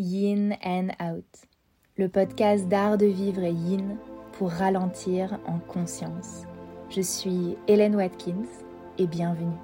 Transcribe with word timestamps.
Yin 0.00 0.56
and 0.64 0.88
Out, 0.98 1.26
le 1.98 2.08
podcast 2.08 2.66
d'art 2.68 2.96
de 2.96 3.04
vivre 3.04 3.44
yin 3.44 3.98
pour 4.32 4.48
ralentir 4.48 5.38
en 5.46 5.58
conscience. 5.58 6.46
Je 6.88 7.02
suis 7.02 7.54
Hélène 7.68 7.94
Watkins 7.96 8.48
et 8.96 9.06
bienvenue. 9.06 9.58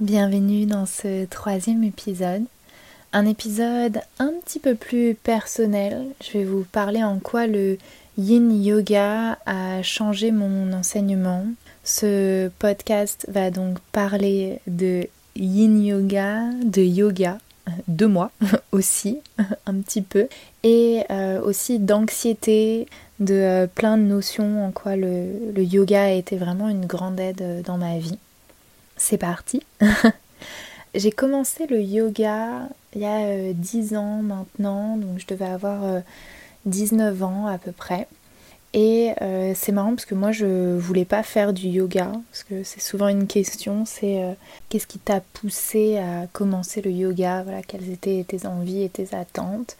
Bienvenue 0.00 0.66
dans 0.66 0.84
ce 0.84 1.26
troisième 1.26 1.84
épisode. 1.84 2.42
Un 3.12 3.24
épisode 3.24 4.00
un 4.18 4.32
petit 4.44 4.58
peu 4.58 4.74
plus 4.74 5.14
personnel. 5.14 6.06
Je 6.24 6.38
vais 6.38 6.44
vous 6.44 6.64
parler 6.72 7.04
en 7.04 7.20
quoi 7.20 7.46
le 7.46 7.78
yin 8.18 8.50
yoga 8.64 9.38
a 9.46 9.80
changé 9.82 10.32
mon 10.32 10.72
enseignement. 10.72 11.44
Ce 11.84 12.48
podcast 12.58 13.26
va 13.28 13.52
donc 13.52 13.78
parler 13.92 14.58
de 14.66 15.06
yin 15.36 15.82
yoga, 15.84 16.50
de 16.64 16.82
yoga, 16.82 17.38
de 17.88 18.06
moi 18.06 18.30
aussi, 18.72 19.18
un 19.66 19.74
petit 19.80 20.02
peu, 20.02 20.28
et 20.62 21.02
euh, 21.10 21.40
aussi 21.42 21.78
d'anxiété, 21.78 22.86
de 23.18 23.34
euh, 23.34 23.66
plein 23.66 23.96
de 23.96 24.02
notions 24.02 24.64
en 24.66 24.70
quoi 24.70 24.96
le, 24.96 25.52
yoga 25.56 26.04
a 26.04 26.10
été 26.10 26.36
vraiment 26.36 26.68
une 26.68 26.86
grande 26.86 27.20
aide 27.20 27.42
euh, 27.42 27.62
dans 27.62 27.78
ma 27.78 27.98
vie. 27.98 28.18
C'est 28.96 29.18
parti 29.18 29.62
J'ai 30.94 31.12
commencé 31.12 31.66
le 31.66 31.80
yoga 31.80 32.68
il 32.94 33.02
y 33.02 33.06
a 33.06 33.52
10 33.52 33.94
ans 33.94 34.22
maintenant, 34.22 34.96
donc 34.96 35.18
je 35.18 35.26
devais 35.26 35.46
avoir 35.46 36.02
19 36.66 37.22
ans 37.22 37.46
à 37.46 37.58
peu 37.58 37.70
près. 37.70 38.08
Et 38.72 39.12
euh, 39.20 39.52
c'est 39.56 39.72
marrant 39.72 39.90
parce 39.90 40.04
que 40.04 40.14
moi 40.14 40.30
je 40.30 40.76
voulais 40.76 41.04
pas 41.04 41.24
faire 41.24 41.52
du 41.52 41.66
yoga, 41.66 42.12
parce 42.30 42.44
que 42.44 42.62
c'est 42.62 42.80
souvent 42.80 43.08
une 43.08 43.26
question, 43.26 43.84
c'est 43.84 44.22
euh, 44.22 44.32
qu'est-ce 44.68 44.86
qui 44.86 45.00
t'a 45.00 45.20
poussé 45.20 45.98
à 45.98 46.28
commencer 46.32 46.80
le 46.80 46.92
yoga, 46.92 47.42
voilà, 47.42 47.62
quelles 47.62 47.90
étaient 47.90 48.24
tes 48.26 48.46
envies 48.46 48.84
et 48.84 48.88
tes 48.88 49.12
attentes? 49.12 49.76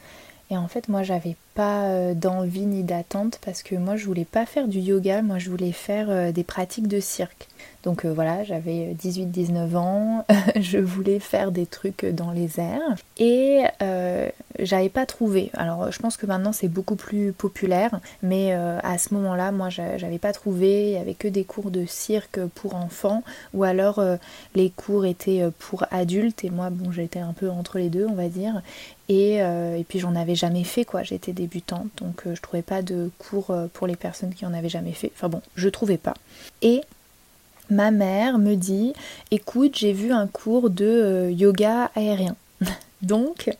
Et 0.50 0.56
en 0.56 0.66
fait 0.66 0.88
moi 0.88 1.04
j'avais 1.04 1.36
pas 1.54 1.84
euh, 1.84 2.14
d'envie 2.14 2.66
ni 2.66 2.82
d'attente 2.82 3.38
parce 3.44 3.62
que 3.62 3.74
moi 3.74 3.96
je 3.96 4.06
voulais 4.06 4.24
pas 4.24 4.46
faire 4.46 4.68
du 4.68 4.78
yoga, 4.78 5.22
moi 5.22 5.38
je 5.38 5.50
voulais 5.50 5.72
faire 5.72 6.32
des 6.32 6.44
pratiques 6.44 6.88
de 6.88 7.00
cirque. 7.00 7.48
Donc 7.82 8.04
euh, 8.04 8.12
voilà, 8.12 8.44
j'avais 8.44 8.94
18-19 9.02 9.76
ans, 9.76 10.26
je 10.60 10.78
voulais 10.78 11.18
faire 11.18 11.50
des 11.50 11.66
trucs 11.66 12.04
dans 12.04 12.30
les 12.30 12.60
airs. 12.60 12.96
Et 13.18 13.62
euh, 13.82 14.28
j'avais 14.58 14.90
pas 14.90 15.06
trouvé. 15.06 15.50
Alors 15.54 15.90
je 15.90 15.98
pense 15.98 16.16
que 16.16 16.26
maintenant 16.26 16.52
c'est 16.52 16.68
beaucoup 16.68 16.96
plus 16.96 17.32
populaire, 17.32 18.00
mais 18.22 18.52
euh, 18.52 18.78
à 18.82 18.98
ce 18.98 19.14
moment-là, 19.14 19.50
moi 19.52 19.70
j'avais 19.70 20.18
pas 20.18 20.32
trouvé, 20.32 20.90
il 20.90 20.92
y 20.92 20.96
avait 20.98 21.14
que 21.14 21.28
des 21.28 21.44
cours 21.44 21.70
de 21.70 21.86
cirque 21.86 22.40
pour 22.54 22.74
enfants. 22.74 23.22
Ou 23.54 23.64
alors 23.64 24.02
les 24.54 24.70
cours 24.70 25.06
étaient 25.06 25.44
pour 25.58 25.84
adultes. 25.90 26.44
Et 26.44 26.50
moi 26.50 26.70
bon 26.70 26.92
j'étais 26.92 27.20
un 27.20 27.32
peu 27.32 27.48
entre 27.48 27.78
les 27.78 27.88
deux 27.88 28.06
on 28.06 28.14
va 28.14 28.28
dire. 28.28 28.60
Et, 29.08 29.36
et 29.38 29.84
puis 29.88 29.98
j'en 29.98 30.14
avais 30.14 30.36
jamais 30.36 30.64
fait 30.64 30.84
quoi, 30.84 31.02
j'étais 31.02 31.32
donc 31.96 32.22
je 32.32 32.40
trouvais 32.40 32.62
pas 32.62 32.82
de 32.82 33.10
cours 33.18 33.54
pour 33.72 33.86
les 33.86 33.96
personnes 33.96 34.34
qui 34.34 34.46
en 34.46 34.54
avaient 34.54 34.68
jamais 34.68 34.92
fait. 34.92 35.12
Enfin 35.14 35.28
bon, 35.28 35.42
je 35.56 35.68
trouvais 35.68 35.98
pas. 35.98 36.14
Et 36.62 36.82
ma 37.70 37.90
mère 37.90 38.38
me 38.38 38.54
dit 38.56 38.92
écoute 39.30 39.76
j'ai 39.76 39.92
vu 39.92 40.12
un 40.12 40.26
cours 40.26 40.70
de 40.70 40.84
euh, 40.84 41.30
yoga 41.30 41.90
aérien 41.94 42.36
donc 43.02 43.50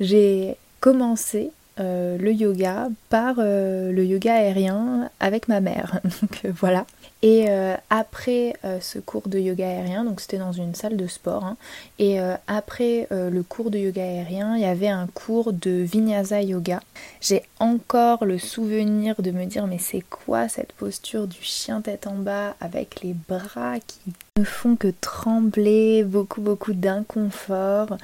j'ai 0.00 0.56
commencé 0.80 1.52
euh, 1.78 2.18
le 2.18 2.32
yoga 2.32 2.88
par 3.08 3.36
euh, 3.38 3.92
le 3.92 4.04
yoga 4.04 4.34
aérien 4.34 5.08
avec 5.20 5.48
ma 5.48 5.60
mère 5.60 6.00
donc 6.04 6.46
voilà 6.56 6.84
et 7.22 7.46
euh, 7.50 7.76
après 7.90 8.54
euh, 8.64 8.78
ce 8.80 8.98
cours 8.98 9.28
de 9.28 9.38
yoga 9.38 9.68
aérien, 9.68 10.04
donc 10.04 10.20
c'était 10.20 10.38
dans 10.38 10.52
une 10.52 10.74
salle 10.74 10.96
de 10.96 11.06
sport, 11.06 11.44
hein, 11.44 11.56
et 11.98 12.18
euh, 12.18 12.34
après 12.46 13.08
le 13.10 13.42
cours 13.42 13.70
de 13.70 13.78
yoga 13.78 14.02
aérien, 14.02 14.56
il 14.56 14.62
y 14.62 14.66
avait 14.66 14.88
un 14.88 15.06
cours 15.06 15.52
de 15.52 15.70
vinyasa 15.70 16.42
yoga. 16.42 16.80
J'ai 17.20 17.42
encore 17.58 18.24
le 18.24 18.38
souvenir 18.38 19.20
de 19.20 19.30
me 19.30 19.44
dire 19.44 19.66
mais 19.66 19.78
c'est 19.78 20.04
quoi 20.08 20.48
cette 20.48 20.72
posture 20.72 21.26
du 21.26 21.40
chien 21.40 21.80
tête 21.82 22.06
en 22.06 22.14
bas 22.14 22.54
avec 22.60 23.02
les 23.02 23.14
bras 23.28 23.78
qui 23.86 24.12
ne 24.38 24.44
font 24.44 24.76
que 24.76 24.92
trembler, 25.00 26.04
beaucoup 26.04 26.40
beaucoup 26.40 26.72
d'inconfort. 26.72 27.96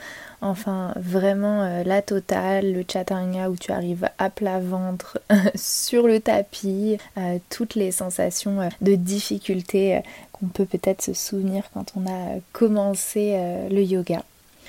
Enfin, 0.43 0.93
vraiment 0.97 1.82
la 1.84 2.03
totale, 2.03 2.72
le 2.72 2.84
chatanga 2.87 3.49
où 3.49 3.56
tu 3.56 3.72
arrives 3.72 4.09
à 4.19 4.28
plat 4.28 4.60
ventre 4.60 5.19
sur 5.55 6.06
le 6.06 6.21
tapis, 6.21 6.99
toutes 7.49 7.75
les 7.75 7.91
sensations 7.91 8.69
de 8.82 8.94
difficulté 9.06 10.03
qu'on 10.33 10.47
peut 10.47 10.67
peut-être 10.67 11.03
se 11.03 11.15
souvenir 11.15 11.65
quand 11.72 11.93
on 11.97 12.06
a 12.06 12.41
commencé 12.53 13.37
le 13.71 13.83
yoga. 13.83 14.22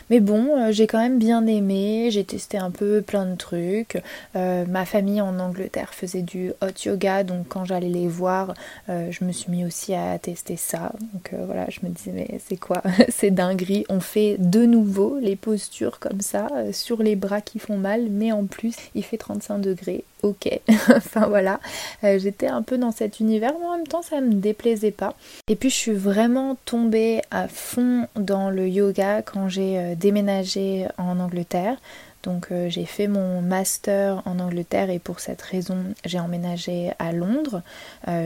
Mais 0.10 0.20
bon, 0.20 0.58
euh, 0.58 0.72
j'ai 0.72 0.88
quand 0.88 1.00
même 1.00 1.20
bien 1.20 1.46
aimé, 1.48 2.10
j'ai 2.12 2.24
testé 2.24 2.58
un 2.58 2.72
peu 2.72 3.02
plein 3.02 3.26
de 3.26 3.36
trucs. 3.36 4.02
Euh, 4.36 4.66
ma 4.68 4.86
famille 4.86 5.22
en 5.22 5.38
Angleterre 5.40 5.94
faisait 5.94 6.22
du 6.22 6.52
hot 6.62 6.86
yoga, 6.86 7.24
donc 7.24 7.48
quand 7.50 7.66
j'allais 7.66 7.90
les 7.90 8.08
voir, 8.08 8.54
euh, 8.90 9.12
je 9.12 9.26
me 9.26 9.32
suis 9.32 9.52
mis 9.52 9.66
aussi 9.66 9.94
à 9.94 10.18
tester 10.18 10.56
ça. 10.56 10.94
Donc 11.14 11.34
voilà, 11.46 11.66
je 11.70 11.80
me 11.84 11.90
disais, 11.90 12.12
mais 12.14 12.40
c'est 12.48 12.58
quoi? 12.58 12.82
C'est 13.10 13.32
dinguerie. 13.32 13.86
On 13.90 14.00
fait 14.00 14.38
de 14.40 14.66
nouveau 14.66 15.18
les 15.20 15.36
postures 15.36 16.00
comme 16.00 16.22
ça, 16.22 16.48
sur 16.72 17.04
les 17.04 17.16
bras 17.16 17.42
qui 17.42 17.60
font 17.60 17.78
mal, 17.78 18.08
mais 18.10 18.32
en 18.32 18.46
plus, 18.46 18.76
il 18.96 19.04
fait 19.04 19.18
35 19.18 19.60
degrés 19.60 20.04
ok. 20.24 20.60
enfin 20.90 21.28
voilà, 21.28 21.60
j'étais 22.02 22.48
un 22.48 22.62
peu 22.62 22.78
dans 22.78 22.92
cet 22.92 23.20
univers, 23.20 23.54
mais 23.60 23.66
en 23.66 23.78
même 23.78 23.88
temps 23.88 24.02
ça 24.02 24.22
me 24.22 24.34
déplaisait 24.34 24.92
pas. 24.92 25.14
Et 25.48 25.56
puis 25.56 25.70
je 25.70 25.76
suis 25.76 25.94
vraiment 25.94 26.58
tombée 26.66 27.22
à 27.32 27.48
fond 27.48 28.08
dans 28.16 28.50
le 28.50 28.68
yoga 28.68 29.22
quand 29.22 29.48
j'ai 29.50 29.96
euh, 29.98 30.08
déménagé 30.08 30.88
en 30.98 31.20
Angleterre. 31.20 31.78
Donc 32.24 32.48
euh, 32.52 32.68
j'ai 32.70 32.86
fait 32.86 33.08
mon 33.08 33.42
master 33.42 34.22
en 34.26 34.40
Angleterre 34.40 34.90
et 34.90 35.00
pour 35.00 35.20
cette 35.20 35.42
raison 35.42 35.78
j'ai 36.04 36.20
emménagé 36.20 36.92
à 37.00 37.12
Londres. 37.12 37.62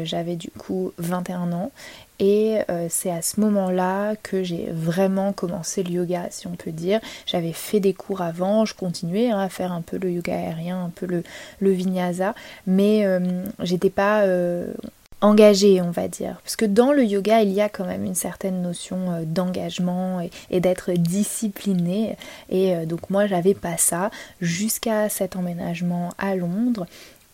J'avais 0.03 0.35
du 0.35 0.49
coup 0.51 0.91
21 0.97 1.51
ans 1.51 1.71
et 2.21 2.59
euh, 2.69 2.85
c'est 2.87 3.09
à 3.09 3.23
ce 3.23 3.39
moment-là 3.39 4.15
que 4.15 4.43
j'ai 4.43 4.67
vraiment 4.71 5.33
commencé 5.33 5.81
le 5.81 5.89
yoga, 5.89 6.27
si 6.29 6.45
on 6.45 6.55
peut 6.55 6.71
dire. 6.71 6.99
J'avais 7.25 7.51
fait 7.51 7.79
des 7.79 7.95
cours 7.95 8.21
avant, 8.21 8.63
je 8.63 8.75
continuais 8.75 9.31
hein, 9.31 9.39
à 9.39 9.49
faire 9.49 9.71
un 9.71 9.81
peu 9.81 9.97
le 9.97 10.11
yoga 10.11 10.35
aérien, 10.35 10.85
un 10.85 10.89
peu 10.89 11.07
le, 11.07 11.23
vinyasa, 11.71 12.35
mais 12.67 13.07
euh, 13.07 13.43
j'étais 13.63 13.89
pas 13.89 14.23
euh, 15.21 15.27
engagée, 15.27 15.81
on 15.81 15.91
va 15.91 16.07
dire. 16.07 16.39
Parce 16.43 16.55
que 16.55 16.65
dans 16.65 16.91
le 16.91 17.03
yoga, 17.03 17.41
il 17.41 17.51
y 17.51 17.61
a 17.61 17.69
quand 17.69 17.85
même 17.85 18.05
une 18.05 18.15
certaine 18.15 18.61
notion 18.61 19.23
d'engagement 19.25 20.21
et, 20.49 20.59
d'être 20.59 20.91
discipliné. 20.91 22.17
Et 22.49 22.85
donc 22.85 23.09
moi, 23.09 23.27
j'avais 23.27 23.53
pas 23.53 23.77
ça 23.77 24.11
jusqu'à 24.39 25.09
cet 25.09 25.35
emménagement 25.35 26.09
à 26.17 26.35
Londres 26.35 26.85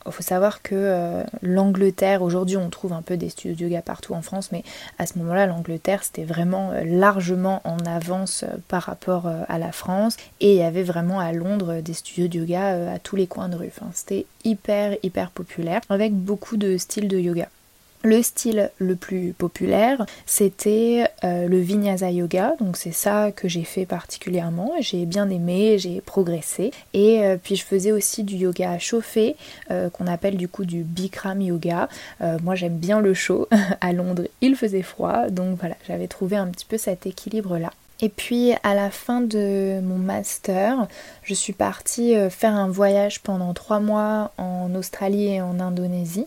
il 0.07 0.13
faut 0.13 0.23
savoir 0.23 0.61
que 0.61 0.75
euh, 0.75 1.23
l'Angleterre, 1.41 2.21
aujourd'hui 2.21 2.57
on 2.57 2.69
trouve 2.69 2.93
un 2.93 3.01
peu 3.01 3.17
des 3.17 3.29
studios 3.29 3.55
de 3.55 3.63
yoga 3.63 3.81
partout 3.81 4.13
en 4.13 4.21
France, 4.21 4.51
mais 4.51 4.63
à 4.97 5.05
ce 5.05 5.17
moment-là, 5.19 5.45
l'Angleterre 5.45 6.03
c'était 6.03 6.23
vraiment 6.23 6.71
euh, 6.71 6.83
largement 6.85 7.61
en 7.65 7.77
avance 7.85 8.43
euh, 8.43 8.57
par 8.67 8.83
rapport 8.83 9.27
à 9.47 9.57
la 9.57 9.71
France. 9.71 10.17
Et 10.39 10.53
il 10.53 10.57
y 10.57 10.63
avait 10.63 10.83
vraiment 10.83 11.19
à 11.19 11.31
Londres 11.31 11.81
des 11.81 11.93
studios 11.93 12.27
de 12.27 12.39
yoga 12.39 12.93
à 12.93 12.99
tous 12.99 13.15
les 13.15 13.27
coins 13.27 13.49
de 13.49 13.55
rue. 13.55 13.71
c'était 13.93 14.25
hyper 14.43 14.95
hyper 15.03 15.31
populaire 15.31 15.81
avec 15.89 16.13
beaucoup 16.13 16.57
de 16.57 16.77
styles 16.77 17.07
de 17.07 17.17
yoga. 17.17 17.49
Le 18.07 18.23
style 18.23 18.71
le 18.77 18.95
plus 18.95 19.33
populaire, 19.33 20.05
c'était 20.25 21.09
euh, 21.25 21.49
le 21.49 21.59
vinyasa 21.59 22.09
yoga, 22.09 22.55
donc 22.57 22.77
c'est 22.77 22.93
ça 22.93 23.33
que 23.33 23.49
j'ai 23.49 23.65
fait 23.65 23.85
particulièrement. 23.85 24.71
J'ai 24.79 25.05
bien 25.05 25.29
aimé, 25.29 25.77
j'ai 25.77 25.99
progressé. 25.99 26.71
Et 26.93 27.25
euh, 27.25 27.35
puis 27.35 27.57
je 27.57 27.65
faisais 27.65 27.91
aussi 27.91 28.23
du 28.23 28.37
yoga 28.37 28.79
chauffé, 28.79 29.35
euh, 29.71 29.89
qu'on 29.89 30.07
appelle 30.07 30.37
du 30.37 30.47
coup 30.47 30.63
du 30.63 30.83
Bikram 30.83 31.41
yoga. 31.41 31.89
moi 32.41 32.55
j'aime 32.55 32.77
bien 32.77 33.01
le 33.01 33.13
chaud. 33.13 33.49
à 33.81 33.91
Londres, 33.91 34.23
il 34.39 34.55
faisait 34.55 34.83
froid, 34.83 35.27
donc 35.29 35.59
voilà, 35.59 35.75
j'avais 35.85 36.07
trouvé 36.07 36.37
un 36.37 36.47
petit 36.47 36.65
peu 36.65 36.77
cet 36.77 37.07
équilibre 37.07 37.57
là. 37.57 37.73
Et 37.99 38.07
puis 38.07 38.53
à 38.63 38.73
la 38.73 38.89
fin 38.89 39.19
de 39.19 39.81
mon 39.81 39.97
master, 39.97 40.87
je 41.23 41.33
suis 41.33 41.51
partie 41.51 42.15
faire 42.29 42.55
un 42.55 42.69
voyage 42.69 43.19
pendant 43.19 43.53
trois 43.53 43.81
mois 43.81 44.31
en 44.37 44.73
Australie 44.75 45.27
et 45.27 45.41
en 45.41 45.59
Indonésie. 45.59 46.25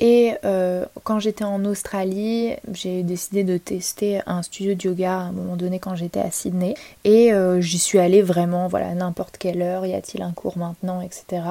Et 0.00 0.34
euh, 0.44 0.84
quand 1.02 1.18
j'étais 1.18 1.44
en 1.44 1.64
Australie, 1.64 2.54
j'ai 2.72 3.02
décidé 3.02 3.42
de 3.42 3.56
tester 3.56 4.20
un 4.26 4.42
studio 4.42 4.74
de 4.74 4.82
yoga 4.82 5.12
à 5.12 5.22
un 5.22 5.32
moment 5.32 5.56
donné 5.56 5.80
quand 5.80 5.96
j'étais 5.96 6.20
à 6.20 6.30
Sydney. 6.30 6.74
Et 7.04 7.32
euh, 7.32 7.60
j'y 7.60 7.78
suis 7.78 7.98
allée 7.98 8.22
vraiment, 8.22 8.68
voilà, 8.68 8.94
n'importe 8.94 9.38
quelle 9.38 9.60
heure, 9.60 9.86
y 9.86 9.94
a-t-il 9.94 10.22
un 10.22 10.32
cours 10.32 10.56
maintenant, 10.56 11.00
etc. 11.00 11.42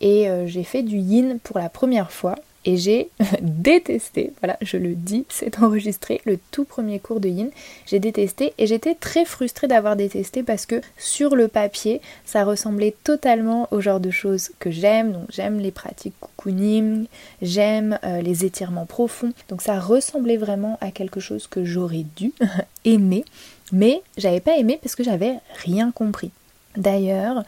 Et 0.00 0.28
euh, 0.28 0.46
j'ai 0.46 0.64
fait 0.64 0.82
du 0.82 0.98
yin 0.98 1.38
pour 1.42 1.58
la 1.58 1.68
première 1.70 2.10
fois. 2.10 2.34
Et 2.64 2.76
j'ai 2.76 3.08
détesté, 3.40 4.32
voilà, 4.40 4.56
je 4.60 4.76
le 4.76 4.94
dis, 4.94 5.24
c'est 5.28 5.58
enregistré, 5.60 6.20
le 6.24 6.38
tout 6.50 6.64
premier 6.64 6.98
cours 6.98 7.20
de 7.20 7.28
yin, 7.28 7.50
j'ai 7.86 7.98
détesté 7.98 8.54
et 8.58 8.66
j'étais 8.66 8.94
très 8.94 9.24
frustrée 9.24 9.68
d'avoir 9.68 9.96
détesté 9.96 10.42
parce 10.42 10.66
que 10.66 10.80
sur 10.96 11.36
le 11.36 11.48
papier, 11.48 12.00
ça 12.24 12.44
ressemblait 12.44 12.94
totalement 13.04 13.68
au 13.70 13.80
genre 13.80 14.00
de 14.00 14.10
choses 14.10 14.50
que 14.58 14.70
j'aime, 14.70 15.12
donc 15.12 15.26
j'aime 15.30 15.58
les 15.58 15.70
pratiques 15.70 16.14
cocooning, 16.20 17.06
j'aime 17.42 17.98
euh, 18.04 18.20
les 18.20 18.44
étirements 18.44 18.86
profonds, 18.86 19.32
donc 19.48 19.62
ça 19.62 19.78
ressemblait 19.78 20.36
vraiment 20.36 20.78
à 20.80 20.90
quelque 20.90 21.20
chose 21.20 21.46
que 21.46 21.64
j'aurais 21.64 22.04
dû 22.16 22.32
aimer, 22.84 23.24
mais 23.72 24.02
j'avais 24.16 24.40
pas 24.40 24.56
aimé 24.56 24.78
parce 24.82 24.94
que 24.94 25.04
j'avais 25.04 25.34
rien 25.64 25.90
compris. 25.90 26.30
D'ailleurs, 26.76 27.44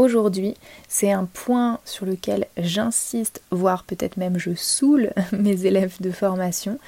aujourd'hui, 0.00 0.54
c'est 0.88 1.12
un 1.12 1.26
point 1.26 1.78
sur 1.84 2.06
lequel 2.06 2.46
j'insiste, 2.56 3.42
voire 3.50 3.84
peut-être 3.84 4.16
même 4.16 4.38
je 4.38 4.54
saoule 4.54 5.10
mes 5.32 5.66
élèves 5.66 5.96
de 6.00 6.10
formation, 6.10 6.78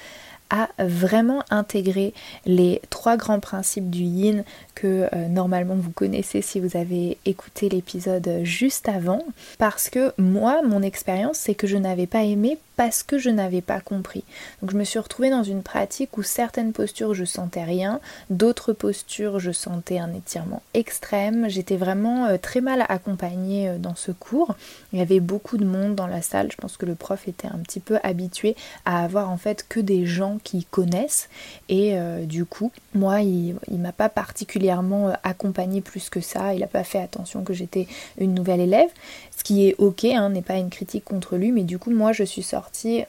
à 0.49 0.69
vraiment 0.77 1.43
intégrer 1.49 2.13
les 2.45 2.79
trois 2.91 3.17
grands 3.17 3.39
principes 3.39 3.89
du 3.89 4.03
yin 4.03 4.43
que 4.75 5.07
euh, 5.11 5.27
normalement 5.27 5.73
vous 5.75 5.89
connaissez 5.89 6.43
si 6.43 6.59
vous 6.59 6.77
avez 6.77 7.17
écouté 7.25 7.69
l'épisode 7.69 8.41
juste 8.43 8.87
avant. 8.87 9.23
Parce 9.57 9.89
que 9.89 10.13
moi, 10.19 10.61
mon 10.61 10.83
expérience, 10.83 11.37
c'est 11.37 11.55
que 11.55 11.65
je 11.65 11.77
n'avais 11.77 12.05
pas 12.05 12.23
aimé 12.23 12.59
parce 12.75 13.03
que 13.03 13.17
je 13.17 13.29
n'avais 13.29 13.61
pas 13.61 13.79
compris. 13.79 14.23
Donc 14.61 14.71
je 14.71 14.77
me 14.77 14.83
suis 14.83 14.99
retrouvée 14.99 15.29
dans 15.29 15.43
une 15.43 15.63
pratique 15.63 16.17
où 16.17 16.23
certaines 16.23 16.73
postures 16.73 17.13
je 17.13 17.25
sentais 17.25 17.63
rien, 17.63 17.99
d'autres 18.29 18.73
postures 18.73 19.39
je 19.39 19.51
sentais 19.51 19.99
un 19.99 20.13
étirement 20.13 20.61
extrême. 20.73 21.49
J'étais 21.49 21.77
vraiment 21.77 22.25
euh, 22.25 22.37
très 22.37 22.61
mal 22.61 22.85
accompagnée 22.89 23.69
euh, 23.69 23.77
dans 23.77 23.95
ce 23.95 24.11
cours. 24.11 24.55
Il 24.91 24.99
y 24.99 25.01
avait 25.01 25.19
beaucoup 25.19 25.57
de 25.57 25.65
monde 25.65 25.95
dans 25.95 26.07
la 26.07 26.21
salle. 26.21 26.51
Je 26.51 26.57
pense 26.57 26.77
que 26.77 26.85
le 26.85 26.95
prof 26.95 27.27
était 27.27 27.47
un 27.47 27.59
petit 27.59 27.79
peu 27.79 27.97
habitué 28.03 28.55
à 28.85 29.03
avoir 29.03 29.29
en 29.29 29.37
fait 29.37 29.65
que 29.67 29.79
des 29.79 30.05
gens 30.05 30.39
qui 30.43 30.65
connaissent 30.65 31.29
et 31.69 31.95
du 32.25 32.45
coup 32.45 32.71
moi 32.93 33.21
il, 33.21 33.55
il 33.69 33.79
m'a 33.79 33.91
pas 33.91 34.09
particulièrement 34.09 35.09
euh, 35.09 35.13
accompagné 35.23 35.81
plus 35.81 36.09
que 36.09 36.21
ça, 36.21 36.53
il 36.53 36.61
n'a 36.61 36.67
pas 36.67 36.83
fait 36.83 36.99
attention 36.99 37.43
que 37.43 37.53
j'étais 37.53 37.87
une 38.17 38.33
nouvelle 38.33 38.59
élève, 38.59 38.89
ce 39.35 39.43
qui 39.43 39.67
est 39.67 39.75
ok, 39.77 40.05
hein, 40.05 40.29
n'est 40.29 40.41
pas 40.41 40.57
une 40.57 40.69
critique 40.69 41.03
contre 41.03 41.37
lui, 41.37 41.51
mais 41.51 41.63
du 41.63 41.79
coup 41.79 41.91
moi 41.91 42.11
je 42.11 42.23
suis 42.23 42.43
sortie 42.43 42.62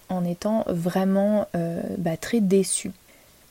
en 0.08 0.24
étant 0.24 0.64
vraiment 0.66 1.46
euh, 1.54 1.80
bah, 1.98 2.16
très 2.16 2.40
déçue. 2.40 2.92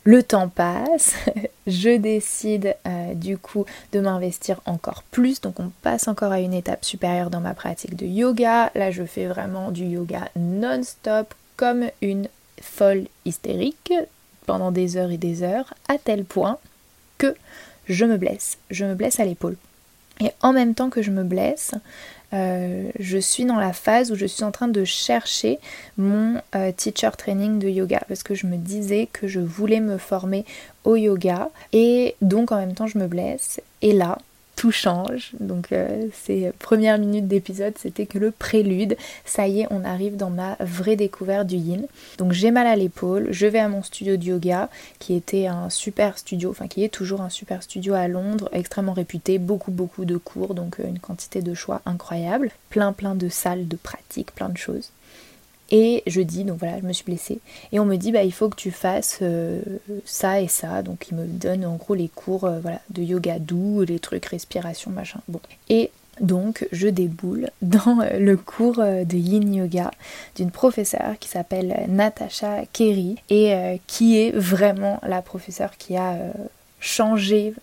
Le 0.06 0.22
temps 0.22 0.50
passe, 0.50 1.16
je 1.68 1.96
décide 1.98 2.76
euh, 2.86 3.14
du 3.14 3.38
coup 3.38 3.66
de 3.94 4.02
m'investir 4.02 4.60
encore 4.66 5.04
plus, 5.12 5.40
donc 5.40 5.60
on 5.60 5.72
passe 5.82 6.08
encore 6.08 6.34
à 6.34 6.40
une 6.40 6.54
étape 6.54 6.84
supérieure 6.84 7.30
dans 7.30 7.40
ma 7.40 7.54
pratique 7.54 7.96
de 7.96 8.06
yoga. 8.06 8.70
Là 8.76 8.92
je 8.92 9.04
fais 9.04 9.28
vraiment 9.28 9.72
du 9.72 9.86
yoga 9.86 10.30
non-stop 10.36 11.34
comme 11.56 11.86
une 12.02 12.28
folle 12.62 13.06
hystérique 13.26 13.94
pendant 14.46 14.72
des 14.72 14.98
heures 14.98 15.12
et 15.12 15.18
des 15.18 15.42
heures, 15.44 15.74
à 15.88 15.98
tel 15.98 16.26
point 16.26 16.58
que 17.18 17.36
je 17.88 18.06
me 18.06 18.18
blesse. 18.18 18.58
Je 18.72 18.86
me 18.86 18.96
blesse 18.96 19.20
à 19.20 19.26
l'épaule. 19.26 19.56
Et 20.20 20.32
en 20.42 20.54
même 20.54 20.76
temps 20.76 20.90
que 20.90 21.02
je 21.02 21.12
me 21.12 21.24
blesse, 21.24 21.72
euh, 22.34 22.90
je 23.00 23.18
suis 23.18 23.46
dans 23.46 23.60
la 23.60 23.74
phase 23.74 24.12
où 24.12 24.16
je 24.16 24.26
suis 24.26 24.44
en 24.44 24.52
train 24.52 24.68
de 24.68 24.84
chercher 24.84 25.60
mon 25.98 26.42
euh, 26.56 26.72
teacher 26.72 27.12
training 27.18 27.60
de 27.60 27.70
yoga. 27.70 28.02
Parce 28.08 28.24
que 28.24 28.36
je 28.36 28.48
me 28.48 28.58
disais 28.58 29.08
que 29.12 29.28
je 29.28 29.40
voulais 29.40 29.80
me 29.80 29.98
former 29.98 30.46
au 30.84 30.96
yoga. 30.96 31.50
Et 31.72 32.16
donc 32.22 32.52
en 32.52 32.58
même 32.58 32.74
temps 32.74 32.88
je 32.88 32.98
me 32.98 33.08
blesse. 33.08 33.62
Et 33.82 33.94
là 33.94 34.18
tout 34.56 34.72
change. 34.72 35.32
Donc 35.40 35.72
euh, 35.72 36.08
ces 36.14 36.52
premières 36.60 36.98
minutes 36.98 37.28
d'épisode, 37.28 37.74
c'était 37.78 38.06
que 38.06 38.18
le 38.18 38.32
prélude. 38.32 38.98
Ça 39.26 39.48
y 39.48 39.62
est, 39.62 39.68
on 39.72 39.84
arrive 39.84 40.18
dans 40.18 40.30
ma 40.30 40.56
vraie 40.60 40.96
découverte 40.96 41.48
du 41.48 41.56
yin. 41.56 41.86
Donc 42.18 42.32
j'ai 42.32 42.52
mal 42.52 42.68
à 42.68 42.76
l'épaule, 42.76 43.28
je 43.32 43.48
vais 43.48 43.60
à 43.60 43.70
mon 43.70 43.84
studio 43.84 44.18
de 44.18 44.24
yoga, 44.24 44.70
qui 45.00 45.16
était 45.16 45.48
un 45.48 45.70
super 45.70 46.18
studio, 46.18 46.52
enfin 46.52 46.68
qui 46.68 46.84
est 46.84 46.90
toujours 46.90 47.22
un 47.22 47.30
super 47.30 47.64
studio 47.64 47.94
à 47.94 48.08
Londres, 48.08 48.50
extrêmement 48.52 48.94
réputé, 48.94 49.40
beaucoup 49.40 49.72
beaucoup 49.72 50.06
de 50.06 50.18
cours, 50.18 50.54
donc 50.54 50.80
euh, 50.80 50.88
une 50.88 51.00
quantité 51.00 51.42
de 51.42 51.54
choix 51.54 51.82
incroyable, 51.86 52.52
plein 52.70 52.94
plein 52.94 53.16
de 53.16 53.30
salles 53.30 53.68
de 53.68 53.76
pratique, 53.76 54.34
plein 54.34 54.50
de 54.50 54.58
choses. 54.58 54.92
Et 55.72 56.04
je 56.08 56.22
dis, 56.22 56.44
donc 56.44 56.60
voilà, 56.60 56.80
je 56.80 56.86
me 56.86 56.94
suis 56.94 57.06
blessée. 57.06 57.40
Et 57.72 57.80
on 57.80 57.86
me 57.86 57.96
dit, 57.96 58.12
bah, 58.12 58.24
il 58.24 58.34
faut 58.34 58.50
que 58.50 58.56
tu 58.56 58.72
fasses 58.72 59.20
euh, 59.22 59.62
ça 60.06 60.42
et 60.42 60.48
ça. 60.48 60.84
Donc 60.84 61.08
il 61.10 61.18
me 61.18 61.26
donne 61.26 61.66
en 61.66 61.76
gros 61.76 61.96
les 61.96 62.10
cours 62.10 62.46
euh, 62.46 62.60
de 62.90 63.02
yoga 63.02 63.40
doux, 63.40 63.84
les 63.84 64.00
trucs 64.00 64.26
respiration, 64.26 64.92
machin. 64.92 65.20
Et 65.70 65.92
donc 66.22 66.68
je 66.72 66.88
déboule 66.88 67.50
dans 67.62 68.02
euh, 68.02 68.20
le 68.20 68.38
cours 68.38 68.78
de 68.78 69.16
yin 69.16 69.54
yoga 69.54 69.92
d'une 70.36 70.52
professeure 70.52 71.18
qui 71.20 71.30
s'appelle 71.30 71.86
Natasha 71.90 72.66
Kerry 72.72 73.16
et 73.30 73.80
qui 73.88 74.20
est 74.20 74.32
vraiment 74.32 75.00
la 75.04 75.22
professeure 75.22 75.76
qui 75.78 75.98
a 75.98 76.18
changé 76.80 77.54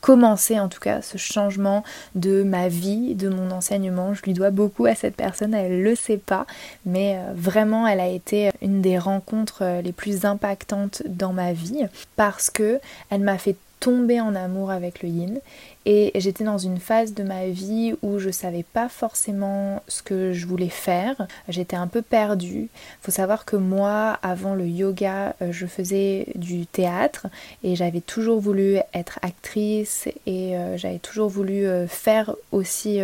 commencer 0.00 0.58
en 0.58 0.68
tout 0.68 0.80
cas 0.80 1.02
ce 1.02 1.18
changement 1.18 1.84
de 2.14 2.42
ma 2.42 2.68
vie, 2.68 3.14
de 3.14 3.28
mon 3.28 3.50
enseignement. 3.50 4.14
Je 4.14 4.22
lui 4.22 4.32
dois 4.32 4.50
beaucoup 4.50 4.86
à 4.86 4.94
cette 4.94 5.16
personne, 5.16 5.54
elle 5.54 5.82
le 5.82 5.94
sait 5.94 6.16
pas, 6.16 6.46
mais 6.86 7.16
euh, 7.16 7.32
vraiment 7.34 7.86
elle 7.86 8.00
a 8.00 8.08
été 8.08 8.50
une 8.62 8.80
des 8.80 8.98
rencontres 8.98 9.62
euh, 9.62 9.82
les 9.82 9.92
plus 9.92 10.24
impactantes 10.24 11.02
dans 11.06 11.32
ma 11.32 11.52
vie 11.52 11.86
parce 12.16 12.50
que 12.50 12.80
elle 13.10 13.20
m'a 13.20 13.38
fait 13.38 13.56
tomber 13.80 14.20
en 14.20 14.34
amour 14.34 14.70
avec 14.70 15.02
le 15.02 15.08
yin 15.08 15.40
et 15.86 16.12
j'étais 16.14 16.44
dans 16.44 16.58
une 16.58 16.78
phase 16.78 17.14
de 17.14 17.22
ma 17.22 17.46
vie 17.46 17.94
où 18.02 18.18
je 18.18 18.30
savais 18.30 18.64
pas 18.64 18.88
forcément 18.88 19.82
ce 19.88 20.02
que 20.02 20.32
je 20.32 20.46
voulais 20.46 20.68
faire. 20.68 21.26
J'étais 21.48 21.76
un 21.76 21.86
peu 21.86 22.02
perdue. 22.02 22.68
Faut 23.00 23.10
savoir 23.10 23.46
que 23.46 23.56
moi, 23.56 24.18
avant 24.22 24.54
le 24.54 24.66
yoga, 24.66 25.34
euh, 25.40 25.52
je 25.52 25.66
faisais 25.66 26.26
du 26.34 26.66
théâtre 26.66 27.28
et 27.64 27.76
j'avais 27.76 28.02
toujours 28.02 28.40
voulu 28.40 28.76
être 28.92 29.18
actrice 29.22 30.06
et 30.26 30.56
euh, 30.56 30.76
j'avais 30.76 30.98
toujours 30.98 31.30
voulu 31.30 31.66
euh, 31.66 31.86
faire 31.86 32.34
aussi 32.52 33.00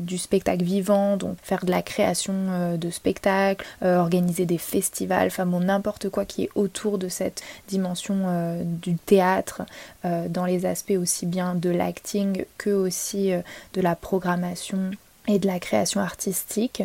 du 0.00 0.18
spectacle 0.18 0.64
vivant, 0.64 1.16
donc 1.16 1.36
faire 1.42 1.64
de 1.64 1.70
la 1.70 1.82
création 1.82 2.76
de 2.76 2.90
spectacles, 2.90 3.66
organiser 3.82 4.46
des 4.46 4.58
festivals, 4.58 5.26
enfin 5.26 5.46
bon 5.46 5.60
n'importe 5.60 6.08
quoi 6.08 6.24
qui 6.24 6.44
est 6.44 6.50
autour 6.54 6.98
de 6.98 7.08
cette 7.08 7.42
dimension 7.68 8.60
du 8.62 8.94
théâtre 8.94 9.62
dans 10.04 10.44
les 10.44 10.66
aspects 10.66 10.94
aussi 10.98 11.26
bien 11.26 11.54
de 11.54 11.70
l'acting 12.14 12.44
que 12.58 12.70
aussi 12.70 13.32
euh, 13.32 13.40
de 13.74 13.80
la 13.80 13.96
programmation 13.96 14.90
et 15.28 15.38
de 15.38 15.46
la 15.46 15.58
création 15.58 16.00
artistique. 16.00 16.82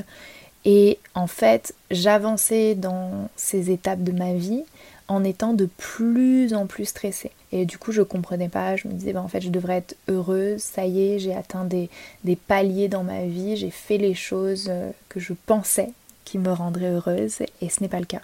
Et 0.65 0.99
en 1.15 1.27
fait, 1.27 1.73
j'avançais 1.89 2.75
dans 2.75 3.29
ces 3.35 3.71
étapes 3.71 4.03
de 4.03 4.11
ma 4.11 4.33
vie 4.33 4.63
en 5.07 5.23
étant 5.23 5.53
de 5.53 5.65
plus 5.77 6.53
en 6.53 6.67
plus 6.67 6.85
stressée. 6.85 7.31
Et 7.51 7.65
du 7.65 7.77
coup, 7.77 7.91
je 7.91 8.03
comprenais 8.03 8.49
pas, 8.49 8.75
je 8.75 8.87
me 8.87 8.93
disais, 8.93 9.13
bah, 9.13 9.23
en 9.23 9.27
fait, 9.27 9.41
je 9.41 9.49
devrais 9.49 9.77
être 9.77 9.95
heureuse, 10.07 10.61
ça 10.61 10.85
y 10.85 11.01
est, 11.01 11.19
j'ai 11.19 11.33
atteint 11.33 11.65
des, 11.65 11.89
des, 12.23 12.35
paliers 12.35 12.89
dans 12.89 13.03
ma 13.03 13.23
vie, 13.23 13.57
j'ai 13.57 13.71
fait 13.71 13.97
les 13.97 14.13
choses 14.13 14.67
euh, 14.69 14.91
que 15.07 15.19
je 15.19 15.33
pensais 15.47 15.89
qui 16.25 16.37
me 16.37 16.51
rendraient 16.51 16.91
heureuse, 16.91 17.41
et 17.61 17.69
ce 17.69 17.81
n'est 17.81 17.89
pas 17.89 17.99
le 17.99 18.05
cas. 18.05 18.21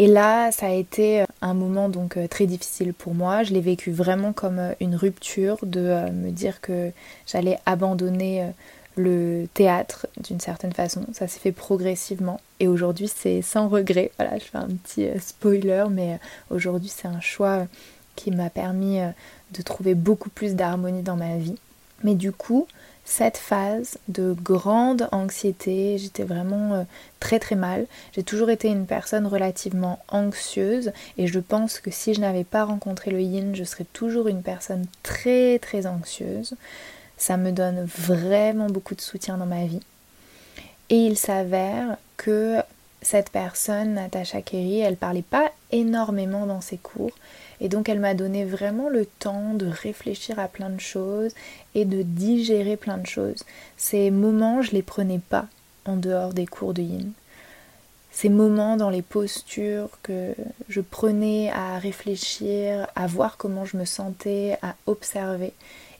Et 0.00 0.06
là, 0.06 0.52
ça 0.52 0.66
a 0.66 0.70
été 0.70 1.22
euh, 1.22 1.24
un 1.40 1.54
moment 1.54 1.88
donc 1.88 2.16
euh, 2.16 2.28
très 2.28 2.46
difficile 2.46 2.94
pour 2.94 3.14
moi. 3.14 3.42
Je 3.42 3.52
l'ai 3.52 3.60
vécu 3.60 3.90
vraiment 3.90 4.32
comme 4.32 4.60
euh, 4.60 4.72
une 4.80 4.94
rupture 4.94 5.58
de 5.62 6.10
me 6.10 6.30
dire 6.30 6.60
que 6.60 6.92
j'allais 7.26 7.58
abandonner 7.66 8.52
le 8.96 9.46
théâtre 9.54 10.06
d'une 10.22 10.38
certaine 10.40 10.72
façon. 10.72 11.04
Ça 11.12 11.26
s'est 11.26 11.40
fait 11.40 11.52
progressivement 11.52 12.40
et 12.60 12.68
aujourd'hui 12.68 13.08
c'est 13.08 13.42
sans 13.42 13.68
regret. 13.68 14.12
Voilà, 14.18 14.38
je 14.38 14.44
fais 14.44 14.58
un 14.58 14.68
petit 14.68 15.08
spoiler, 15.20 15.86
mais 15.90 16.18
aujourd'hui 16.50 16.88
c'est 16.88 17.08
un 17.08 17.20
choix 17.20 17.66
qui 18.14 18.30
m'a 18.30 18.50
permis 18.50 18.98
de 19.52 19.62
trouver 19.62 19.94
beaucoup 19.94 20.30
plus 20.30 20.54
d'harmonie 20.54 21.02
dans 21.02 21.16
ma 21.16 21.36
vie. 21.36 21.56
Mais 22.04 22.14
du 22.14 22.32
coup, 22.32 22.66
cette 23.08 23.38
phase 23.38 23.96
de 24.08 24.34
grande 24.34 25.08
anxiété. 25.12 25.96
J'étais 25.96 26.24
vraiment 26.24 26.74
euh, 26.74 26.82
très 27.20 27.38
très 27.38 27.56
mal. 27.56 27.86
J'ai 28.12 28.22
toujours 28.22 28.50
été 28.50 28.68
une 28.68 28.86
personne 28.86 29.26
relativement 29.26 29.98
anxieuse 30.08 30.92
et 31.16 31.26
je 31.26 31.40
pense 31.40 31.80
que 31.80 31.90
si 31.90 32.12
je 32.12 32.20
n'avais 32.20 32.44
pas 32.44 32.64
rencontré 32.64 33.10
le 33.10 33.22
yin, 33.22 33.56
je 33.56 33.64
serais 33.64 33.86
toujours 33.94 34.28
une 34.28 34.42
personne 34.42 34.84
très 35.02 35.58
très 35.58 35.86
anxieuse. 35.86 36.54
Ça 37.16 37.38
me 37.38 37.50
donne 37.50 37.86
vraiment 37.86 38.66
beaucoup 38.66 38.94
de 38.94 39.00
soutien 39.00 39.38
dans 39.38 39.46
ma 39.46 39.64
vie. 39.64 39.80
Et 40.90 40.98
il 40.98 41.16
s'avère 41.16 41.96
que 42.18 42.58
cette 43.00 43.30
personne, 43.30 43.94
Natacha 43.94 44.42
Kerry, 44.42 44.80
elle 44.80 44.96
parlait 44.96 45.22
pas 45.22 45.50
énormément 45.72 46.44
dans 46.44 46.60
ses 46.60 46.76
cours. 46.76 47.12
Et 47.60 47.68
donc 47.68 47.88
elle 47.88 48.00
m'a 48.00 48.14
donné 48.14 48.44
vraiment 48.44 48.88
le 48.88 49.06
temps 49.06 49.54
de 49.54 49.66
réfléchir 49.66 50.38
à 50.38 50.48
plein 50.48 50.70
de 50.70 50.80
choses 50.80 51.32
et 51.74 51.84
de 51.84 52.02
digérer 52.02 52.76
plein 52.76 52.98
de 52.98 53.06
choses. 53.06 53.44
Ces 53.76 54.10
moments, 54.10 54.62
je 54.62 54.72
les 54.72 54.82
prenais 54.82 55.20
pas 55.20 55.46
en 55.84 55.96
dehors 55.96 56.34
des 56.34 56.46
cours 56.46 56.74
de 56.74 56.82
yin. 56.82 57.12
Ces 58.20 58.30
moments 58.30 58.76
dans 58.76 58.90
les 58.90 59.02
postures 59.02 59.90
que 60.02 60.34
je 60.68 60.80
prenais 60.80 61.52
à 61.52 61.78
réfléchir, 61.78 62.88
à 62.96 63.06
voir 63.06 63.36
comment 63.36 63.64
je 63.64 63.76
me 63.76 63.84
sentais, 63.84 64.58
à 64.60 64.74
observer, 64.86 65.52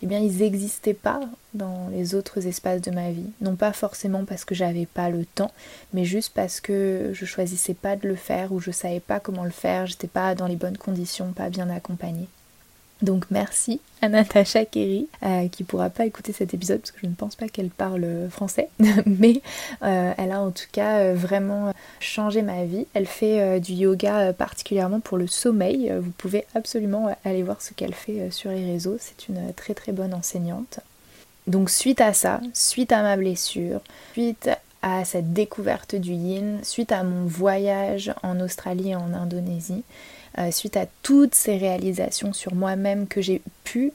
eh 0.03 0.07
bien 0.07 0.19
ils 0.19 0.39
n'existaient 0.39 0.95
pas 0.95 1.21
dans 1.55 1.87
les 1.93 2.17
autres 2.17 2.49
espaces 2.49 2.81
de 2.81 2.91
ma 2.91 3.13
vie. 3.13 3.31
Non 3.41 3.55
pas 3.55 3.73
forcément 3.73 4.25
parce 4.25 4.45
que 4.45 4.57
j'avais 4.57 4.87
pas 4.87 5.11
le 5.11 5.27
temps, 5.27 5.53
mais 5.93 6.05
juste 6.05 6.33
parce 6.35 6.61
que 6.61 7.13
je 7.15 7.25
choisissais 7.25 7.75
pas 7.75 7.95
de 7.95 8.09
le 8.09 8.17
faire 8.17 8.51
ou 8.51 8.59
je 8.59 8.73
savais 8.73 8.99
pas 8.99 9.21
comment 9.21 9.45
le 9.45 9.51
faire, 9.51 9.87
j'étais 9.87 10.09
pas 10.09 10.35
dans 10.35 10.49
les 10.49 10.57
bonnes 10.57 10.77
conditions, 10.77 11.31
pas 11.31 11.51
bien 11.51 11.71
accompagnée. 11.71 12.27
Donc 13.01 13.27
merci 13.31 13.81
à 14.03 14.09
Natacha 14.09 14.65
Kerry, 14.65 15.09
euh, 15.25 15.49
qui 15.49 15.65
pourra 15.65 15.91
pas 15.91 16.05
écouter 16.05 16.33
cet 16.33 16.55
épisode 16.55 16.81
parce 16.81 16.91
que 16.91 16.99
je 17.03 17.07
ne 17.07 17.15
pense 17.15 17.37
pas 17.37 17.49
qu'elle 17.49 17.71
parle 17.71 18.29
français, 18.31 18.69
mais 19.07 19.41
euh, 19.83 20.13
elle 20.17 20.33
a 20.33 20.41
en 20.41 20.51
tout 20.51 20.67
cas 20.73 20.99
euh, 20.99 21.15
vraiment 21.15 21.73
changé 22.01 22.43
ma 22.43 22.65
vie. 22.65 22.87
Elle 22.95 23.07
fait 23.07 23.61
du 23.61 23.73
yoga 23.73 24.33
particulièrement 24.33 25.01
pour 25.01 25.19
le 25.19 25.27
sommeil. 25.27 25.93
Vous 26.01 26.11
pouvez 26.11 26.45
absolument 26.55 27.15
aller 27.25 27.43
voir 27.43 27.63
ce 27.63 27.73
qu'elle 27.73 27.95
fait 27.95 28.31
sur 28.31 28.51
les 28.51 28.65
réseaux. 28.65 28.97
C'est 28.99 29.29
une 29.29 29.53
très 29.55 29.75
très 29.75 29.93
bonne 29.93 30.15
enseignante. 30.15 30.81
Donc 31.47 31.71
suite 31.71 32.01
à 32.01 32.13
ça, 32.13 32.41
suite 32.53 32.93
à 32.93 33.03
ma 33.03 33.17
blessure, 33.17 33.81
suite 34.13 34.51
à 34.83 35.05
cette 35.05 35.33
découverte 35.33 35.95
du 35.95 36.13
yin, 36.13 36.59
suite 36.63 36.93
à 36.93 37.03
mon 37.03 37.27
voyage 37.27 38.13
en 38.23 38.41
Australie 38.41 38.91
et 38.91 38.97
en 38.97 39.13
Indonésie, 39.13 39.83
euh, 40.39 40.51
suite 40.51 40.77
à 40.77 40.87
toutes 41.03 41.35
ces 41.35 41.57
réalisations 41.57 42.33
sur 42.33 42.55
moi-même 42.55 43.07
que 43.07 43.21
j'ai 43.21 43.41
pu 43.65 43.93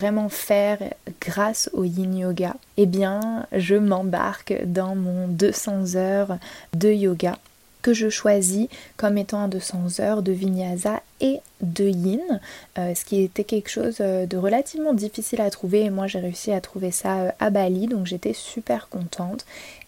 vraiment 0.00 0.28
faire 0.28 0.78
grâce 1.20 1.68
au 1.74 1.84
yin 1.84 2.16
yoga, 2.16 2.56
eh 2.78 2.86
bien, 2.86 3.46
je 3.52 3.76
m'embarque 3.76 4.54
dans 4.64 4.94
mon 4.94 5.28
200 5.28 5.94
heures 5.96 6.38
de 6.74 6.90
yoga 6.90 7.38
que 7.82 7.94
je 7.94 8.08
choisis 8.08 8.68
comme 8.96 9.18
étant 9.18 9.40
un 9.40 9.48
200 9.48 10.00
heures 10.00 10.22
de 10.22 10.32
vinyasa 10.32 11.02
et 11.20 11.40
de 11.60 11.84
yin, 11.84 12.40
euh, 12.78 12.94
ce 12.94 13.04
qui 13.04 13.22
était 13.22 13.44
quelque 13.44 13.68
chose 13.68 13.96
euh, 14.00 14.26
de 14.26 14.36
relativement 14.36 14.94
difficile 14.94 15.40
à 15.40 15.50
trouver. 15.50 15.82
Et 15.82 15.90
moi 15.90 16.06
j'ai 16.06 16.20
réussi 16.20 16.52
à 16.52 16.60
trouver 16.60 16.90
ça 16.90 17.34
à 17.38 17.50
Bali 17.50 17.86
donc 17.86 18.06
j'étais 18.06 18.32
super 18.32 18.88
contente 18.88 19.44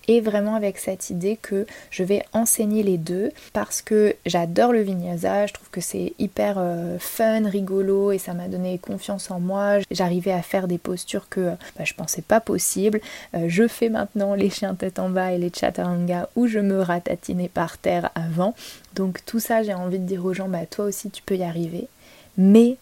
et 0.09 0.21
vraiment 0.21 0.55
avec 0.55 0.79
cette 0.79 1.11
idée 1.11 1.39
que 1.41 1.67
je 1.91 2.03
vais 2.03 2.25
enseigner 2.33 2.83
les 2.83 2.99
deux 2.99 3.31
parce 3.53 3.83
que 3.83 4.15
j'adore 4.27 4.73
le 4.73 4.83
vinyasa, 4.83 5.47
je 5.47 5.53
trouve 5.53 5.71
que 5.71 5.81
c'est 5.81 6.13
hyper 6.19 6.57
euh, 6.59 6.99
fun, 6.99 7.49
rigolo 7.49 8.13
et 8.13 8.19
ça 8.19 8.35
m'a 8.35 8.49
donné 8.49 8.79
confiance 8.79 9.31
en 9.31 9.41
moi. 9.41 9.79
J'arrivais 9.91 10.33
à 10.33 10.43
faire 10.43 10.69
des 10.69 10.79
postures 10.79 11.29
que 11.29 11.51
bah, 11.77 11.85
je 11.85 11.95
pensais 11.95 12.23
pas 12.23 12.41
possible. 12.41 13.01
Euh, 13.35 13.47
je 13.49 13.69
fais 13.69 13.89
maintenant 13.89 14.35
les 14.35 14.51
chiens 14.51 14.75
tête 14.75 14.99
en 14.99 15.09
bas 15.09 15.33
et 15.33 15.39
les 15.39 15.53
chaturanga 15.53 16.29
où 16.37 16.47
je 16.47 16.59
me 16.59 16.81
ratatinais 16.81 17.49
par 17.49 17.79
terre 17.79 18.11
avant. 18.15 18.55
Donc 18.95 19.25
tout 19.25 19.41
ça, 19.41 19.63
j'ai 19.63 19.75
envie 19.75 19.99
de 19.99 20.07
dire 20.07 20.25
aux 20.25 20.35
gens, 20.35 20.49
bah 20.49 20.67
toi 20.67 20.87
aussi 20.87 21.11
tu 21.11 21.23
peux 21.23 21.37
y 21.37 21.45
arriver. 21.45 21.89
Mais 22.37 22.77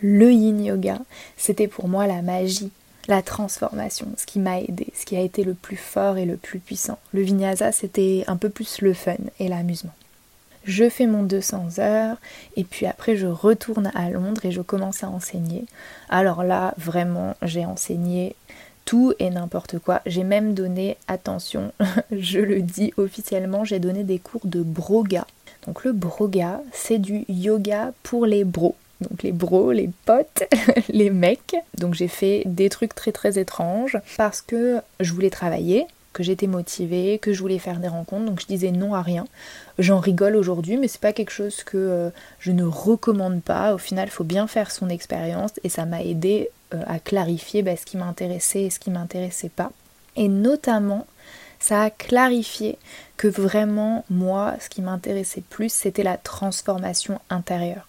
le 0.00 0.30
yin 0.30 0.62
yoga, 0.64 0.98
c'était 1.36 1.68
pour 1.68 1.88
moi 1.88 2.06
la 2.06 2.22
magie 2.22 2.70
la 3.08 3.22
transformation, 3.22 4.08
ce 4.16 4.26
qui 4.26 4.38
m'a 4.38 4.60
aidé, 4.60 4.88
ce 4.94 5.04
qui 5.04 5.16
a 5.16 5.20
été 5.20 5.44
le 5.44 5.54
plus 5.54 5.76
fort 5.76 6.18
et 6.18 6.24
le 6.24 6.36
plus 6.36 6.58
puissant. 6.58 6.98
Le 7.12 7.22
vinyasa, 7.22 7.72
c'était 7.72 8.24
un 8.26 8.36
peu 8.36 8.48
plus 8.48 8.80
le 8.80 8.94
fun 8.94 9.16
et 9.38 9.48
l'amusement. 9.48 9.92
Je 10.64 10.88
fais 10.88 11.06
mon 11.06 11.22
200 11.22 11.78
heures 11.78 12.16
et 12.56 12.64
puis 12.64 12.86
après 12.86 13.16
je 13.16 13.28
retourne 13.28 13.92
à 13.94 14.10
Londres 14.10 14.44
et 14.44 14.50
je 14.50 14.62
commence 14.62 15.04
à 15.04 15.08
enseigner. 15.08 15.64
Alors 16.08 16.42
là, 16.42 16.74
vraiment, 16.76 17.36
j'ai 17.42 17.64
enseigné 17.64 18.34
tout 18.84 19.12
et 19.20 19.30
n'importe 19.30 19.78
quoi. 19.78 20.00
J'ai 20.06 20.24
même 20.24 20.54
donné, 20.54 20.96
attention, 21.06 21.72
je 22.10 22.40
le 22.40 22.62
dis 22.62 22.92
officiellement, 22.96 23.64
j'ai 23.64 23.78
donné 23.78 24.02
des 24.02 24.18
cours 24.18 24.44
de 24.44 24.62
broga. 24.62 25.24
Donc 25.66 25.84
le 25.84 25.92
broga, 25.92 26.60
c'est 26.72 26.98
du 26.98 27.24
yoga 27.28 27.92
pour 28.02 28.26
les 28.26 28.42
bros 28.42 28.74
donc 29.00 29.22
les 29.22 29.32
bros, 29.32 29.72
les 29.72 29.90
potes, 30.04 30.44
les 30.88 31.10
mecs. 31.10 31.56
Donc 31.78 31.94
j'ai 31.94 32.08
fait 32.08 32.42
des 32.46 32.68
trucs 32.68 32.94
très 32.94 33.12
très 33.12 33.38
étranges 33.38 33.98
parce 34.16 34.40
que 34.42 34.80
je 35.00 35.12
voulais 35.12 35.30
travailler, 35.30 35.86
que 36.12 36.22
j'étais 36.22 36.46
motivée, 36.46 37.18
que 37.20 37.32
je 37.32 37.40
voulais 37.40 37.58
faire 37.58 37.78
des 37.78 37.88
rencontres, 37.88 38.24
donc 38.24 38.40
je 38.40 38.46
disais 38.46 38.70
non 38.70 38.94
à 38.94 39.02
rien. 39.02 39.26
J'en 39.78 40.00
rigole 40.00 40.34
aujourd'hui, 40.34 40.78
mais 40.78 40.88
c'est 40.88 41.00
pas 41.00 41.12
quelque 41.12 41.30
chose 41.30 41.62
que 41.62 41.76
euh, 41.76 42.10
je 42.38 42.52
ne 42.52 42.64
recommande 42.64 43.42
pas. 43.42 43.74
Au 43.74 43.78
final, 43.78 44.08
il 44.08 44.10
faut 44.10 44.24
bien 44.24 44.46
faire 44.46 44.70
son 44.70 44.88
expérience 44.88 45.52
et 45.62 45.68
ça 45.68 45.84
m'a 45.84 46.02
aidé 46.02 46.48
euh, 46.72 46.82
à 46.86 46.98
clarifier 46.98 47.62
bah, 47.62 47.76
ce 47.76 47.84
qui 47.84 47.98
m'intéressait 47.98 48.62
et 48.62 48.70
ce 48.70 48.78
qui 48.78 48.90
m'intéressait 48.90 49.50
pas. 49.50 49.72
Et 50.16 50.28
notamment, 50.28 51.06
ça 51.58 51.82
a 51.82 51.90
clarifié 51.90 52.78
que 53.18 53.28
vraiment, 53.28 54.04
moi, 54.08 54.54
ce 54.60 54.70
qui 54.70 54.80
m'intéressait 54.80 55.42
plus, 55.42 55.70
c'était 55.70 56.02
la 56.02 56.16
transformation 56.16 57.20
intérieure. 57.28 57.86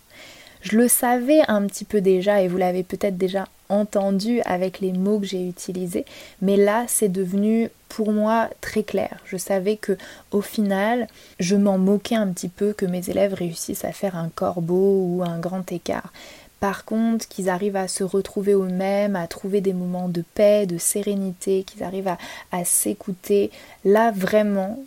Je 0.70 0.76
le 0.76 0.90
savais 0.90 1.40
un 1.48 1.66
petit 1.66 1.86
peu 1.86 2.02
déjà 2.02 2.42
et 2.42 2.50
vous 2.50 2.58
l'avez 2.58 2.84
peut-être 2.84 3.18
déjà 3.18 3.48
entendu 3.70 4.42
avec 4.42 4.82
les 4.82 4.92
mots 4.92 5.18
que 5.18 5.26
j'ai 5.26 5.48
utilisés, 5.48 6.04
mais 6.42 6.58
là 6.58 6.84
c'est 6.90 7.08
devenu 7.08 7.70
pour 7.88 8.12
moi 8.12 8.50
très 8.60 8.84
clair. 8.84 9.18
Je 9.24 9.38
savais 9.38 9.78
que 9.78 9.98
au 10.32 10.42
final, 10.42 11.08
je 11.40 11.56
m'en 11.56 11.78
moquais 11.78 12.16
un 12.16 12.28
petit 12.34 12.50
peu 12.50 12.74
que 12.74 12.86
mes 12.86 13.10
élèves 13.10 13.34
réussissent 13.34 13.86
à 13.86 13.94
faire 13.94 14.18
un 14.18 14.28
corbeau 14.28 15.06
ou 15.06 15.24
un 15.26 15.40
grand 15.40 15.72
écart. 15.72 16.12
Par 16.60 16.84
contre, 16.84 17.30
qu'ils 17.30 17.48
arrivent 17.48 17.78
à 17.78 17.88
se 17.88 18.04
retrouver 18.04 18.52
eux-mêmes, 18.52 19.16
à 19.16 19.28
trouver 19.28 19.62
des 19.62 19.74
moments 19.74 20.10
de 20.10 20.24
paix, 20.34 20.66
de 20.66 20.78
sérénité, 20.78 21.64
qu'ils 21.64 21.84
arrivent 21.84 22.10
à, 22.10 22.18
à 22.52 22.66
s'écouter, 22.66 23.52
là 23.86 24.12
vraiment, 24.12 24.78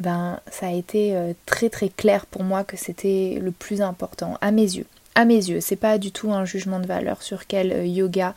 ben 0.00 0.40
ça 0.50 0.66
a 0.66 0.72
été 0.72 1.14
euh, 1.14 1.32
très 1.46 1.70
très 1.70 1.90
clair 1.90 2.26
pour 2.26 2.42
moi 2.42 2.64
que 2.64 2.76
c'était 2.76 3.38
le 3.40 3.52
plus 3.52 3.82
important 3.82 4.36
à 4.40 4.50
mes 4.50 4.62
yeux 4.62 4.86
à 5.14 5.24
mes 5.24 5.36
yeux. 5.36 5.60
C'est 5.60 5.76
pas 5.76 5.98
du 5.98 6.12
tout 6.12 6.32
un 6.32 6.44
jugement 6.44 6.80
de 6.80 6.86
valeur 6.86 7.22
sur 7.22 7.46
quel 7.46 7.72
euh, 7.72 7.86
yoga 7.86 8.34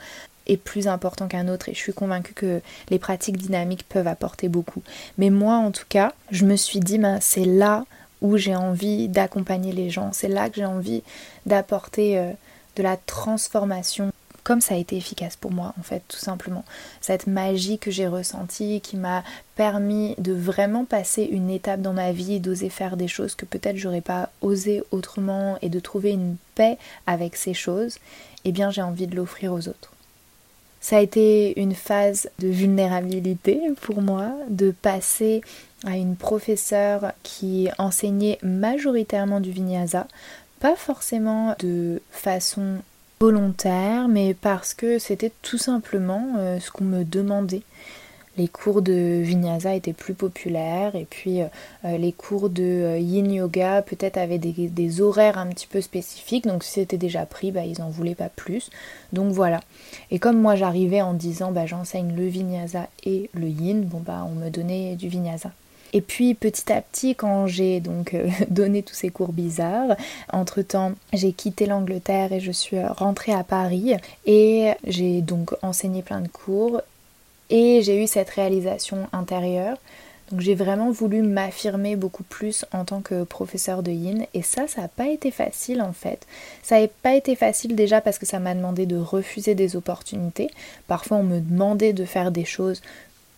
est 0.48 0.58
plus 0.58 0.88
important 0.88 1.27
qu'un 1.27 1.48
autre 1.48 1.70
et 1.70 1.74
je 1.74 1.79
suis 1.79 1.94
convaincue 1.94 2.34
que 2.34 2.62
les 2.89 3.00
pratiques 3.00 3.38
dynamiques 3.38 3.86
peuvent 3.88 4.08
apporter 4.08 4.48
beaucoup. 4.48 4.84
Mais 5.17 5.29
moi 5.29 5.55
en 5.55 5.72
tout 5.72 5.86
cas, 5.89 6.13
je 6.32 6.46
me 6.46 6.55
suis 6.55 6.79
dit 6.79 6.98
ben, 7.00 7.20
c'est 7.22 7.46
là 7.46 7.86
où 8.22 8.38
j'ai 8.38 8.55
envie 8.55 9.08
d'accompagner 9.08 9.72
les 9.72 9.89
gens, 9.89 10.12
c'est 10.13 10.27
là 10.27 10.50
que 10.50 10.58
j'ai 10.58 10.65
envie 10.65 11.03
d'apporter 11.46 12.17
euh, 12.17 12.32
de 12.75 12.84
la 12.84 12.98
transformation 12.98 14.12
comme 14.46 14.62
ça 14.62 14.75
a 14.75 14.78
été 14.78 14.96
efficace 14.96 15.36
pour 15.36 15.52
moi 15.52 15.74
en 15.78 15.84
fait 15.84 16.04
tout 16.08 16.20
simplement. 16.20 16.64
Cette 17.02 17.28
magie 17.28 17.80
que 17.80 17.92
j'ai 17.92 18.08
ressentie 18.08 18.80
qui 18.80 18.96
m'a 18.96 19.24
permis 19.56 20.16
de 20.20 20.34
vraiment 20.34 20.86
passer 20.86 21.24
une 21.24 21.50
étape 21.50 21.82
dans 21.82 21.94
ma 21.94 22.14
vie, 22.14 22.40
d'oser 22.40 22.70
faire 22.70 22.96
des 22.96 23.08
choses 23.10 23.36
que 23.36 23.46
peut-être 23.46 23.75
j'aurais 23.75 24.02
pas 24.02 24.30
osé 24.42 24.84
autrement 24.92 25.58
et 25.64 25.70
de 25.70 25.80
trouver 25.80 26.12
une 26.12 26.38
paix 26.54 26.78
avec 27.08 27.36
ces 27.36 27.56
choses, 27.56 27.98
eh 28.46 28.52
bien 28.52 28.70
j'ai 28.70 28.84
envie 28.84 29.08
de 29.08 29.16
l'offrir 29.16 29.52
aux 29.52 29.68
autres. 29.68 29.92
Ça 30.80 30.98
a 30.98 31.02
été 31.02 31.60
une 31.60 31.74
phase 31.74 32.30
de 32.38 32.48
vulnérabilité 32.48 33.60
pour 33.82 34.04
moi, 34.04 34.32
de 34.50 34.70
passer 34.70 35.42
à 35.84 35.98
une 35.98 36.16
professeure 36.16 37.14
qui 37.24 37.70
enseignait 37.80 38.38
majoritairement 38.44 39.40
du 39.40 39.50
vinyasa, 39.50 40.06
pas 40.60 40.75
forcément 40.75 41.56
de 41.58 42.00
façon 42.12 42.78
volontaire, 43.25 44.08
mais 44.08 44.36
parce 44.36 44.75
que 44.75 45.00
c'était 45.00 45.32
tout 45.41 45.58
simplement 45.58 46.36
euh, 46.38 46.60
ce 46.60 46.70
qu'on 46.70 46.84
me 46.84 47.03
demandait. 47.03 47.63
Les 48.38 48.48
cours 48.48 48.84
de 48.84 49.22
vinyasa 49.24 49.74
étaient 49.74 49.94
plus 49.94 50.13
populaires 50.13 50.96
et 50.96 51.08
puis 51.10 51.41
euh, 51.41 51.46
euh, 51.86 51.98
les 51.98 52.12
cours 52.12 52.51
de 52.51 53.00
yin 53.00 53.32
yoga 53.32 53.82
peut-être 53.82 54.17
avaient 54.17 54.38
des, 54.38 55.01
horaires 55.01 55.39
un 55.39 55.48
petit 55.48 55.65
peu 55.65 55.82
spécifiques. 55.82 56.46
Donc 56.46 56.63
si 56.63 56.74
c'était 56.74 56.98
déjà 56.98 57.25
pris 57.25 57.51
bah, 57.51 57.65
ils 57.65 57.82
en 57.82 57.89
voulaient 57.89 58.13
pas 58.13 58.29
plus. 58.29 58.70
Donc 59.12 59.32
voilà. 59.32 59.60
Et 60.12 60.20
comme 60.20 60.39
moi 60.39 60.55
j'arrivais 60.55 61.01
en 61.01 61.15
disant 61.15 61.51
bah, 61.51 61.65
j'enseigne 61.65 62.15
le 62.15 62.27
vinyasa 62.27 62.89
et 63.05 63.32
le 63.34 63.48
yin 63.48 63.86
bon 63.86 64.01
bah 64.05 64.24
on 64.29 64.36
me 64.36 64.51
donnait 64.51 64.96
du 64.96 65.08
vinyasa 65.08 65.51
et 65.96 66.02
puis 66.02 66.34
petit 66.34 66.74
à 66.74 66.82
petit, 66.82 67.16
quand 67.16 67.48
j'ai 67.48 67.80
donc 67.80 68.14
euh, 68.14 68.28
donné 68.50 68.84
tous 68.84 68.96
ces 68.96 69.10
cours 69.10 69.32
bizarres, 69.32 69.96
entre-temps 70.34 70.92
j'ai 71.14 71.32
quitté 71.32 71.68
l'Angleterre 71.68 72.34
et 72.34 72.42
je 72.42 72.52
suis 72.52 72.84
rentrée 72.84 73.32
à 73.32 73.46
Paris 73.46 73.94
et 74.25 74.74
j'ai 74.86 75.22
donc 75.22 75.56
enseigné 75.62 76.02
plein 76.02 76.20
de 76.20 76.28
cours 76.28 76.82
et 77.50 77.82
j'ai 77.82 78.04
eu 78.04 78.08
cette 78.08 78.30
réalisation 78.30 79.08
intérieure. 79.14 79.78
Donc 80.32 80.42
j'ai 80.42 80.56
vraiment 80.56 80.92
voulu 80.92 81.22
m'affirmer 81.22 81.96
beaucoup 81.96 82.24
plus 82.24 82.66
en 82.74 82.84
tant 82.84 83.00
que 83.00 83.24
professeur 83.24 83.82
de 83.82 83.92
yin 83.92 84.25
et 84.34 84.42
ça, 84.42 84.68
ça 84.68 84.82
n'a 84.82 84.88
pas 84.90 85.08
été 85.08 85.32
facile 85.32 85.82
en 85.82 85.94
fait. 85.94 86.28
Ça 86.62 86.82
n'a 86.82 86.90
pas 86.90 87.16
été 87.16 87.38
facile 87.38 87.74
déjà 87.74 88.02
parce 88.02 88.18
que 88.18 88.25
ça 88.25 88.40
m'a 88.40 88.54
demandé 88.54 88.86
de 88.86 88.98
refuser 88.98 89.56
des 89.56 89.78
opportunités. 89.78 90.50
Parfois 90.90 91.18
on 91.18 91.24
me 91.24 91.40
demandait 91.40 91.94
de 91.94 92.04
faire 92.04 92.32
des 92.32 92.44
choses 92.44 92.82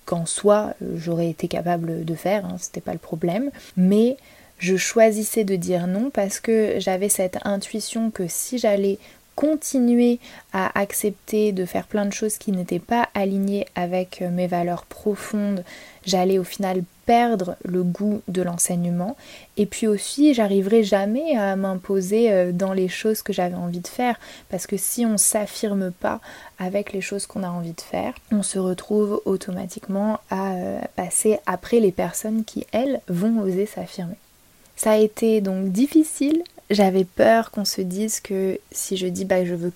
qu'en 0.08 0.26
soi 0.26 0.74
euh, 0.82 0.98
j'aurais 0.98 1.30
été 1.30 1.48
capable 1.48 2.04
de 2.04 2.16
faire, 2.16 2.46
hein, 2.46 2.56
c'était 2.58 2.82
pas 2.82 2.94
le 2.94 2.98
problème, 2.98 3.52
mais 3.76 4.18
je 4.58 4.76
choisissais 4.76 5.44
de 5.44 5.56
dire 5.56 5.86
non 5.86 6.10
parce 6.10 6.40
que 6.40 6.80
j'avais 6.80 7.10
cette 7.10 7.38
intuition 7.44 8.10
que 8.10 8.28
si 8.28 8.58
j'allais 8.58 8.98
continuer 9.38 10.20
à 10.52 10.78
accepter 10.80 11.52
de 11.52 11.64
faire 11.66 11.86
plein 11.86 12.08
de 12.08 12.12
choses 12.12 12.40
qui 12.40 12.52
n'étaient 12.52 12.80
pas 12.80 13.08
alignées 13.14 13.68
avec 13.76 14.24
euh, 14.24 14.32
mes 14.32 14.48
valeurs 14.48 14.84
profondes, 14.88 15.64
j'allais 16.08 16.40
au 16.40 16.44
final 16.44 16.82
perdre 17.06 17.56
le 17.64 17.84
goût 17.84 18.22
de 18.28 18.42
l'enseignement 18.42 19.16
et 19.56 19.68
puis 19.68 19.86
aussi 19.86 20.34
j'arriverai 20.34 20.84
jamais 20.84 21.38
à 21.38 21.56
m'imposer 21.56 22.32
euh, 22.32 22.52
dans 22.52 22.74
les 22.74 22.88
choses 22.88 23.22
que 23.22 23.32
j'avais 23.32 23.56
envie 23.56 23.80
de 23.80 23.88
faire 23.88 24.20
parce 24.50 24.66
que 24.66 24.76
si 24.76 25.06
on 25.06 25.20
s'affirme 25.20 25.92
pas 25.92 26.20
avec 26.58 26.92
les 26.92 27.02
choses 27.02 27.28
qu'on 27.28 27.44
a 27.44 27.50
envie 27.50 27.74
de 27.74 27.82
faire, 27.82 28.16
on 28.32 28.42
se 28.42 28.58
retrouve 28.58 29.22
automatiquement 29.26 30.20
à 30.32 30.54
euh, 30.54 30.80
passer 30.96 31.38
après 31.46 31.80
les 31.80 31.92
personnes 31.92 32.44
qui 32.44 32.66
elles 32.72 33.02
vont 33.08 33.40
oser 33.42 33.68
s'affirmer. 33.68 34.18
Ça 34.76 34.94
a 34.94 34.98
été 34.98 35.42
donc 35.42 35.72
difficile. 35.72 36.42
J'avais 36.70 37.06
peur 37.06 37.52
qu'on 37.52 37.66
se 37.66 37.82
dise 37.82 38.20
que 38.20 38.60
si 38.72 38.98
je 38.98 39.08
dis 39.08 39.24
bah 39.26 39.46
je 39.46 39.56
veux 39.56 39.72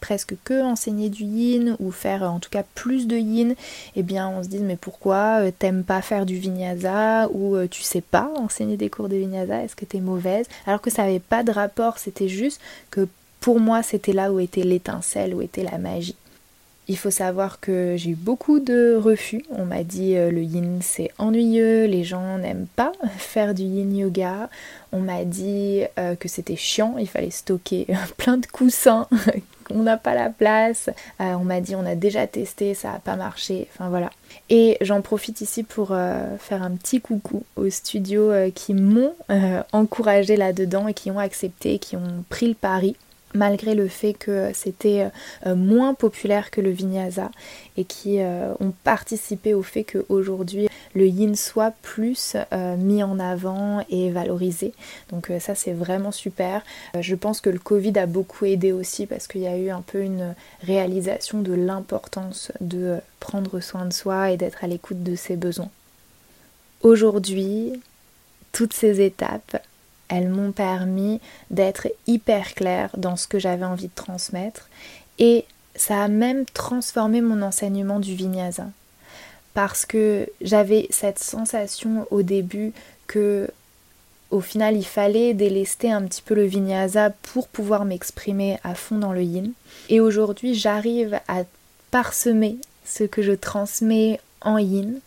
presque 0.00 0.34
que 0.44 0.62
enseigner 0.62 1.08
du 1.08 1.24
yin 1.24 1.76
ou 1.80 1.90
faire 1.90 2.24
en 2.24 2.38
tout 2.38 2.50
cas 2.50 2.62
plus 2.74 3.06
de 3.06 3.16
yin, 3.16 3.54
eh 3.96 4.02
bien 4.02 4.28
on 4.28 4.42
se 4.42 4.48
dise 4.48 4.60
mais 4.60 4.76
pourquoi 4.76 5.40
euh, 5.40 5.50
t'aimes 5.58 5.84
pas 5.84 6.02
faire 6.02 6.26
du 6.26 6.36
vinyasa 6.36 7.28
ou 7.32 7.56
euh, 7.56 7.66
tu 7.66 7.82
sais 7.82 8.02
pas 8.02 8.30
enseigner 8.36 8.76
des 8.76 8.90
cours 8.90 9.08
de 9.08 9.16
vinyasa, 9.16 9.62
est-ce 9.62 9.74
que 9.74 9.86
t'es 9.86 10.00
mauvaise? 10.00 10.46
Alors 10.66 10.82
que 10.82 10.90
ça 10.90 11.04
n'avait 11.04 11.20
pas 11.20 11.42
de 11.42 11.50
rapport, 11.50 11.96
c'était 11.96 12.28
juste 12.28 12.60
que 12.90 13.08
pour 13.40 13.58
moi 13.58 13.82
c'était 13.82 14.12
là 14.12 14.30
où 14.30 14.38
était 14.38 14.64
l'étincelle, 14.64 15.34
où 15.34 15.40
était 15.40 15.64
la 15.64 15.78
magie. 15.78 16.16
Il 16.86 16.98
faut 16.98 17.10
savoir 17.10 17.60
que 17.60 17.94
j'ai 17.96 18.10
eu 18.10 18.14
beaucoup 18.14 18.60
de 18.60 18.94
refus. 18.94 19.42
On 19.50 19.64
m'a 19.64 19.84
dit 19.84 20.16
euh, 20.16 20.30
le 20.30 20.42
yin 20.42 20.80
c'est 20.82 21.10
ennuyeux, 21.16 21.86
les 21.86 22.04
gens 22.04 22.36
n'aiment 22.36 22.66
pas 22.76 22.92
faire 23.16 23.54
du 23.54 23.62
yin 23.62 23.96
yoga. 23.96 24.50
On 24.92 25.00
m'a 25.00 25.24
dit 25.24 25.82
euh, 25.98 26.14
que 26.14 26.28
c'était 26.28 26.56
chiant, 26.56 26.96
il 26.98 27.08
fallait 27.08 27.30
stocker 27.30 27.86
plein 28.18 28.36
de 28.36 28.44
coussins, 28.46 29.08
qu'on 29.64 29.82
n'a 29.82 29.96
pas 29.96 30.14
la 30.14 30.28
place. 30.28 30.90
Euh, 31.22 31.32
on 31.34 31.44
m'a 31.44 31.62
dit 31.62 31.74
on 31.74 31.86
a 31.86 31.94
déjà 31.94 32.26
testé, 32.26 32.74
ça 32.74 32.92
n'a 32.92 32.98
pas 32.98 33.16
marché. 33.16 33.66
Enfin 33.72 33.88
voilà. 33.88 34.10
Et 34.50 34.76
j'en 34.82 35.00
profite 35.00 35.40
ici 35.40 35.62
pour 35.62 35.88
faire 35.88 36.62
un 36.62 36.72
petit 36.72 37.00
coucou 37.00 37.44
aux 37.56 37.70
studios 37.70 38.30
qui 38.54 38.74
m'ont 38.74 39.14
encouragé 39.72 40.36
là-dedans 40.36 40.88
et 40.88 40.92
qui 40.92 41.10
ont 41.10 41.18
accepté, 41.18 41.78
qui 41.78 41.96
ont 41.96 42.24
pris 42.28 42.48
le 42.48 42.54
pari 42.54 42.96
malgré 43.34 43.74
le 43.74 43.88
fait 43.88 44.14
que 44.14 44.50
c'était 44.54 45.08
euh, 45.46 45.54
moins 45.54 45.94
populaire 45.94 46.50
que 46.50 46.60
le 46.60 46.70
vinyasa 46.70 47.30
et 47.76 47.84
qui 47.84 48.20
euh, 48.20 48.54
ont 48.60 48.72
participé 48.84 49.54
au 49.54 49.62
fait 49.62 49.84
qu'aujourd'hui 49.84 50.68
le 50.94 51.06
yin 51.06 51.34
soit 51.34 51.72
plus 51.82 52.36
euh, 52.52 52.76
mis 52.76 53.02
en 53.02 53.18
avant 53.18 53.84
et 53.90 54.10
valorisé. 54.10 54.72
Donc 55.10 55.30
ça 55.40 55.54
c'est 55.54 55.72
vraiment 55.72 56.12
super. 56.12 56.62
je 56.98 57.14
pense 57.16 57.40
que 57.40 57.50
le 57.50 57.58
Covid 57.58 57.98
a 57.98 58.06
beaucoup 58.06 58.44
aidé 58.44 58.72
aussi 58.72 59.06
parce 59.06 59.26
qu'il 59.26 59.42
y 59.42 59.48
a 59.48 59.58
eu 59.58 59.70
un 59.70 59.82
peu 59.82 60.00
une 60.00 60.34
réalisation 60.62 61.40
de 61.40 61.52
l'importance 61.52 62.52
de 62.60 62.98
prendre 63.18 63.60
soin 63.60 63.86
de 63.86 63.92
soi 63.92 64.30
et 64.30 64.36
d'être 64.36 64.62
à 64.62 64.68
l'écoute 64.68 65.02
de 65.02 65.16
ses 65.16 65.36
besoins. 65.36 65.70
Aujourd'hui, 66.82 67.72
toutes 68.52 68.72
ces 68.72 69.00
étapes, 69.00 69.56
elles 70.08 70.28
m'ont 70.28 70.52
permis 70.52 71.20
d'être 71.50 71.88
hyper 72.06 72.54
claire 72.54 72.90
dans 72.96 73.16
ce 73.16 73.26
que 73.26 73.38
j'avais 73.38 73.64
envie 73.64 73.88
de 73.88 73.94
transmettre. 73.94 74.68
Et 75.18 75.44
ça 75.76 76.02
a 76.02 76.08
même 76.08 76.44
transformé 76.46 77.20
mon 77.20 77.42
enseignement 77.42 78.00
du 78.00 78.14
vinyasa. 78.14 78.66
Parce 79.54 79.86
que 79.86 80.28
j'avais 80.40 80.86
cette 80.90 81.18
sensation 81.18 82.06
au 82.10 82.22
début 82.22 82.72
que 83.06 83.48
au 84.30 84.40
final 84.40 84.76
il 84.76 84.84
fallait 84.84 85.32
délester 85.32 85.92
un 85.92 86.02
petit 86.02 86.22
peu 86.22 86.34
le 86.34 86.44
vinyasa 86.44 87.10
pour 87.10 87.46
pouvoir 87.46 87.84
m'exprimer 87.84 88.58
à 88.64 88.74
fond 88.74 88.98
dans 88.98 89.12
le 89.12 89.22
yin. 89.22 89.52
Et 89.88 90.00
aujourd'hui 90.00 90.54
j'arrive 90.54 91.20
à 91.28 91.44
parsemer 91.92 92.56
ce 92.84 93.04
que 93.04 93.22
je 93.22 93.32
transmets 93.32 94.20
en 94.40 94.58
yin 94.58 95.00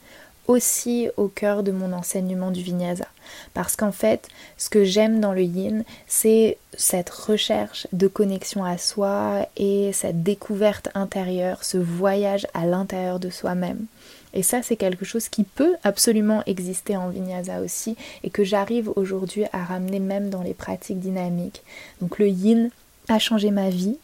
aussi 0.47 1.09
au 1.17 1.27
cœur 1.27 1.63
de 1.63 1.71
mon 1.71 1.93
enseignement 1.93 2.51
du 2.51 2.61
vinyasa. 2.61 3.05
Parce 3.53 3.75
qu'en 3.75 3.91
fait, 3.91 4.29
ce 4.57 4.69
que 4.69 4.83
j'aime 4.83 5.19
dans 5.19 5.33
le 5.33 5.43
yin, 5.43 5.83
c'est 6.07 6.57
cette 6.73 7.09
recherche 7.09 7.87
de 7.93 8.07
connexion 8.07 8.63
à 8.63 8.77
soi 8.77 9.47
et 9.57 9.91
cette 9.93 10.23
découverte 10.23 10.89
intérieure, 10.95 11.63
ce 11.63 11.77
voyage 11.77 12.47
à 12.53 12.65
l'intérieur 12.65 13.19
de 13.19 13.29
soi-même. 13.29 13.85
Et 14.33 14.43
ça, 14.43 14.61
c'est 14.61 14.75
quelque 14.75 15.05
chose 15.05 15.29
qui 15.29 15.43
peut 15.43 15.75
absolument 15.83 16.43
exister 16.45 16.95
en 16.95 17.09
vinyasa 17.09 17.61
aussi 17.61 17.95
et 18.23 18.29
que 18.29 18.43
j'arrive 18.43 18.91
aujourd'hui 18.95 19.45
à 19.51 19.63
ramener 19.63 19.99
même 19.99 20.29
dans 20.29 20.43
les 20.43 20.53
pratiques 20.53 20.99
dynamiques. 20.99 21.63
Donc 22.01 22.19
le 22.19 22.27
yin 22.27 22.69
a 23.09 23.19
changé 23.19 23.51
ma 23.51 23.69
vie, 23.69 23.97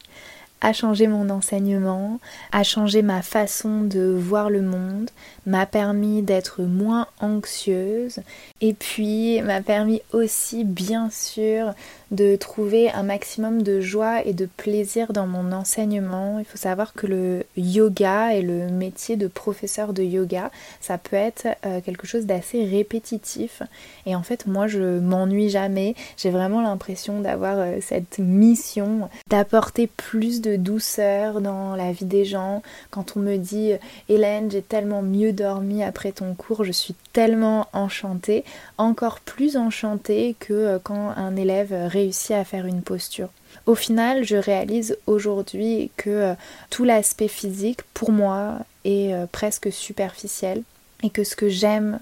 a 0.64 0.72
changé 0.72 1.08
mon 1.08 1.28
enseignement, 1.28 2.20
a 2.50 2.62
changé 2.62 3.02
ma 3.02 3.20
façon 3.20 3.82
de 3.82 4.16
voir 4.18 4.48
le 4.48 4.62
monde, 4.62 5.10
m'a 5.44 5.66
permis 5.66 6.22
d'être 6.22 6.62
moins 6.62 7.06
anxieuse 7.20 8.20
et 8.62 8.72
puis 8.72 9.42
m'a 9.42 9.60
permis 9.60 10.00
aussi 10.14 10.64
bien 10.64 11.10
sûr 11.10 11.74
de 12.10 12.36
trouver 12.36 12.90
un 12.90 13.02
maximum 13.02 13.62
de 13.62 13.80
joie 13.80 14.24
et 14.24 14.32
de 14.32 14.46
plaisir 14.46 15.12
dans 15.12 15.26
mon 15.26 15.52
enseignement. 15.52 16.38
Il 16.38 16.44
faut 16.44 16.58
savoir 16.58 16.92
que 16.94 17.06
le 17.06 17.44
yoga 17.56 18.34
et 18.34 18.42
le 18.42 18.68
métier 18.68 19.16
de 19.16 19.26
professeur 19.26 19.92
de 19.92 20.02
yoga, 20.02 20.50
ça 20.80 20.98
peut 20.98 21.16
être 21.16 21.46
euh, 21.66 21.80
quelque 21.80 22.06
chose 22.06 22.26
d'assez 22.26 22.64
répétitif. 22.64 23.62
Et 24.06 24.14
en 24.14 24.22
fait, 24.22 24.46
moi, 24.46 24.66
je 24.66 24.98
m'ennuie 24.98 25.50
jamais. 25.50 25.94
J'ai 26.16 26.30
vraiment 26.30 26.62
l'impression 26.62 27.20
d'avoir 27.20 27.58
euh, 27.58 27.78
cette 27.80 28.18
mission 28.18 29.08
d'apporter 29.28 29.86
plus 29.86 30.40
de 30.40 30.56
douceur 30.56 31.40
dans 31.40 31.76
la 31.76 31.92
vie 31.92 32.04
des 32.04 32.24
gens. 32.24 32.62
Quand 32.90 33.16
on 33.16 33.20
me 33.20 33.36
dit 33.36 33.72
Hélène, 34.08 34.50
j'ai 34.50 34.62
tellement 34.62 35.02
mieux 35.02 35.32
dormi 35.32 35.82
après 35.82 36.12
ton 36.12 36.34
cours, 36.34 36.64
je 36.64 36.72
suis 36.72 36.94
tellement 37.14 37.68
enchantée, 37.72 38.44
encore 38.76 39.20
plus 39.20 39.56
enchantée 39.56 40.36
que 40.38 40.52
euh, 40.52 40.78
quand 40.82 41.14
un 41.16 41.36
élève 41.36 41.72
réussit 41.86 42.32
à 42.32 42.44
faire 42.44 42.66
une 42.66 42.82
posture. 42.82 43.30
Au 43.66 43.74
final, 43.74 44.24
je 44.24 44.36
réalise 44.36 44.98
aujourd'hui 45.06 45.90
que 45.96 46.10
euh, 46.10 46.34
tout 46.68 46.84
l'aspect 46.84 47.28
physique, 47.28 47.80
pour 47.94 48.10
moi, 48.10 48.58
est 48.84 49.14
euh, 49.14 49.26
presque 49.30 49.72
superficiel 49.72 50.62
et 51.02 51.08
que 51.08 51.24
ce 51.24 51.36
que 51.36 51.48
j'aime 51.48 52.00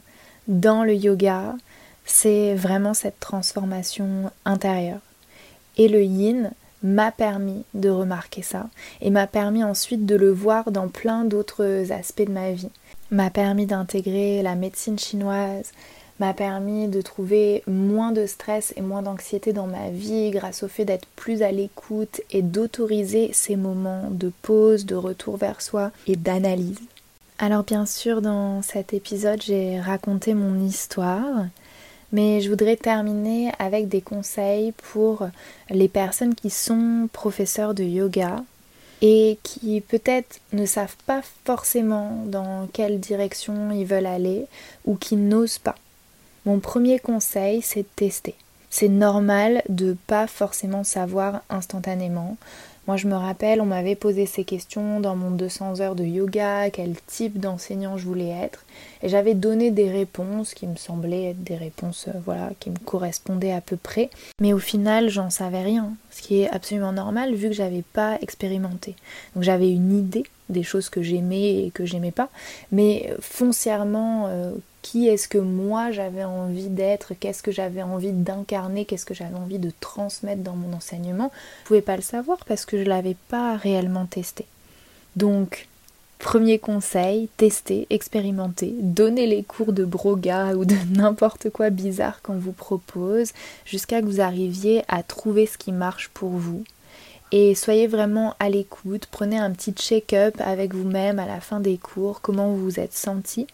dans 0.49 0.83
le 0.83 0.95
yoga, 0.95 1.55
c'est 2.07 2.55
vraiment 2.55 2.95
cette 2.95 3.21
transformation 3.21 4.31
intérieure. 4.47 5.01
Et 5.77 5.89
le 5.89 6.03
yin 6.03 6.53
m'a 6.83 7.13
permis 7.13 7.65
de 7.75 7.91
remarquer 7.91 8.43
ça 8.43 8.69
et 9.03 9.11
m'a 9.11 9.27
permis 9.27 9.63
ensuite 9.63 10.07
de 10.07 10.17
le 10.17 10.33
voir 10.33 10.73
dans 10.73 10.89
plein 10.89 11.25
d'autres 11.25 11.93
aspects 11.93 12.27
de 12.27 12.33
ma 12.33 12.53
vie. 12.53 12.71
M'a 13.13 13.29
permis 13.29 13.67
d'intégrer 13.67 14.41
la 14.41 14.55
médecine 14.55 14.99
chinoise, 14.99 15.71
m'a 16.19 16.33
permis 16.33 16.89
de 16.89 17.03
trouver 17.03 17.63
moins 17.67 18.11
de 18.11 18.25
stress 18.25 18.73
et 18.75 18.81
moins 18.81 19.03
d'anxiété 19.03 19.53
dans 19.53 19.67
ma 19.67 19.91
vie 19.91 20.31
grâce 20.31 20.63
au 20.63 20.69
fait 20.69 20.87
d'être 20.87 21.07
plus 21.15 21.43
à 21.43 21.53
l'écoute 21.53 22.23
et 22.31 22.41
d'autoriser 22.41 23.29
ces 23.35 23.57
moments 23.57 24.09
de 24.11 24.33
pause, 24.41 24.87
de 24.87 24.95
retour 24.95 25.37
vers 25.37 25.61
soi 25.61 25.91
et 26.07 26.17
d'analyse. 26.17 26.81
Alors 27.39 27.65
bien 27.65 27.85
sûr 27.85 28.23
dans 28.23 28.63
cet 28.63 28.95
épisode 28.95 29.43
j'ai 29.43 29.79
raconté 29.79 30.33
mon 30.33 30.65
histoire, 30.65 31.45
mais 32.13 32.41
je 32.41 32.49
voudrais 32.49 32.77
terminer 32.77 33.53
avec 33.59 33.89
des 33.89 34.01
conseils 34.01 34.73
pour 34.73 35.29
les 35.69 35.89
personnes 35.89 36.35
qui 36.35 36.49
sont 36.49 37.11
professeurs 37.13 37.75
de 37.75 37.85
yoga 37.85 38.43
et 39.03 39.39
qui 39.43 39.81
peut-être 39.81 40.41
ne 40.53 40.65
savent 40.65 40.97
pas 41.07 41.23
forcément 41.45 42.23
dans 42.27 42.69
quelle 42.73 43.01
direction 43.01 43.73
ils 43.73 43.85
veulent 43.85 44.07
aller 44.07 44.47
ou 44.87 44.95
qui 44.95 45.17
n'osent 45.17 45.59
pas. 45.59 45.75
Mon 46.47 46.61
premier 46.61 47.01
conseil, 47.01 47.63
c'est 47.63 47.83
de 47.83 47.89
tester. 47.97 48.37
C'est 48.71 48.89
normal 48.89 49.63
de 49.69 49.97
pas 50.07 50.27
forcément 50.27 50.85
savoir 50.85 51.43
instantanément. 51.51 52.37
Moi, 52.89 52.97
je 52.97 53.07
me 53.07 53.15
rappelle, 53.15 53.61
on 53.61 53.67
m'avait 53.67 53.95
posé 53.95 54.27
ces 54.27 54.43
questions 54.43 54.99
dans 54.99 55.15
mon 55.15 55.31
200 55.31 55.81
heures 55.81 55.95
de 55.95 56.03
yoga, 56.03 56.69
quel 56.71 56.97
type 57.07 57.39
d'enseignant 57.39 57.97
je 57.97 58.05
voulais 58.05 58.31
être, 58.31 58.65
et 59.05 59.09
j'avais 59.09 59.35
donné 59.35 59.71
des 59.71 59.89
réponses 59.89 60.53
qui 60.53 60.67
me 60.67 60.75
semblaient 60.75 61.31
être 61.31 61.45
des 61.45 61.55
réponses, 61.55 62.07
euh, 62.09 62.19
voilà, 62.25 62.51
qui 62.59 62.71
me 62.71 62.79
correspondaient 62.79 63.53
à 63.53 63.61
peu 63.61 63.77
près. 63.77 64.11
Mais 64.41 64.53
au 64.53 64.59
final, 64.59 65.11
j'en 65.11 65.31
savais 65.31 65.63
rien, 65.63 65.93
ce 66.11 66.23
qui 66.23 66.43
est 66.43 66.51
absolument 66.51 66.93
normal 66.93 67.35
vu 67.35 67.49
que 67.49 67.55
j'avais 67.55 67.85
pas 67.93 68.19
expérimenté. 68.21 68.97
Donc 69.37 69.45
j'avais 69.45 69.71
une 69.71 69.97
idée 69.97 70.25
des 70.53 70.63
choses 70.63 70.89
que 70.89 71.03
j'aimais 71.03 71.65
et 71.65 71.71
que 71.73 71.85
j'aimais 71.85 72.13
pas, 72.13 72.29
mais 72.71 73.15
foncièrement, 73.21 74.27
euh, 74.29 74.53
qui 74.83 75.09
est-ce 75.09 75.29
que 75.29 75.39
moi 75.39 75.91
j'avais 75.91 76.25
envie 76.25 76.69
d'être, 76.69 77.15
qu'est-ce 77.15 77.43
que 77.43 77.53
j'avais 77.53 77.83
envie 77.83 78.13
d'incarner, 78.13 78.85
qu'est-ce 78.85 79.07
que 79.07 79.15
j'avais 79.15 79.37
envie 79.37 79.59
de 79.59 79.73
transmettre 79.81 80.43
dans 80.43 80.57
mon 80.57 80.77
enseignement, 80.77 81.31
je 81.63 81.69
pouvais 81.69 81.83
pas 81.83 81.97
le 81.97 82.03
savoir 82.03 82.45
parce 82.45 82.65
que 82.65 82.79
je 82.79 82.89
l'avais 82.89 83.17
pas 83.29 83.57
réellement 83.57 84.07
testé. 84.07 84.45
Donc, 85.17 85.69
premier 86.19 86.59
conseil, 86.59 87.29
tester, 87.37 87.87
expérimenter, 87.91 88.75
donner 88.81 89.27
les 89.27 89.43
cours 89.43 89.73
de 89.73 89.85
broga 89.85 90.53
ou 90.57 90.65
de 90.65 90.77
n'importe 90.91 91.51
quoi 91.51 91.71
bizarre 91.71 92.23
qu'on 92.23 92.39
vous 92.39 92.53
propose 92.53 93.33
jusqu'à 93.65 94.01
que 94.01 94.07
vous 94.07 94.21
arriviez 94.21 94.83
à 94.89 95.03
trouver 95.03 95.47
ce 95.47 95.59
qui 95.59 95.73
marche 95.73 96.09
pour 96.09 96.31
vous 96.31 96.65
et 97.33 97.55
soyez 97.55 97.87
vraiment 97.87 98.35
à 98.39 98.51
l'écoute. 98.51 99.07
Prenez 99.11 99.39
un 99.39 99.51
petit 99.51 99.73
check-up 99.73 100.35
avec 100.39 100.75
vous-même 100.75 101.19
à 101.19 101.27
la 101.27 101.41
fin 101.41 101.61
des 101.61 101.79
cours, 101.79 102.21
comment 102.21 102.49
vous 102.49 102.63
vous 102.63 102.81
êtes 102.81 102.93
senti. 102.93 103.47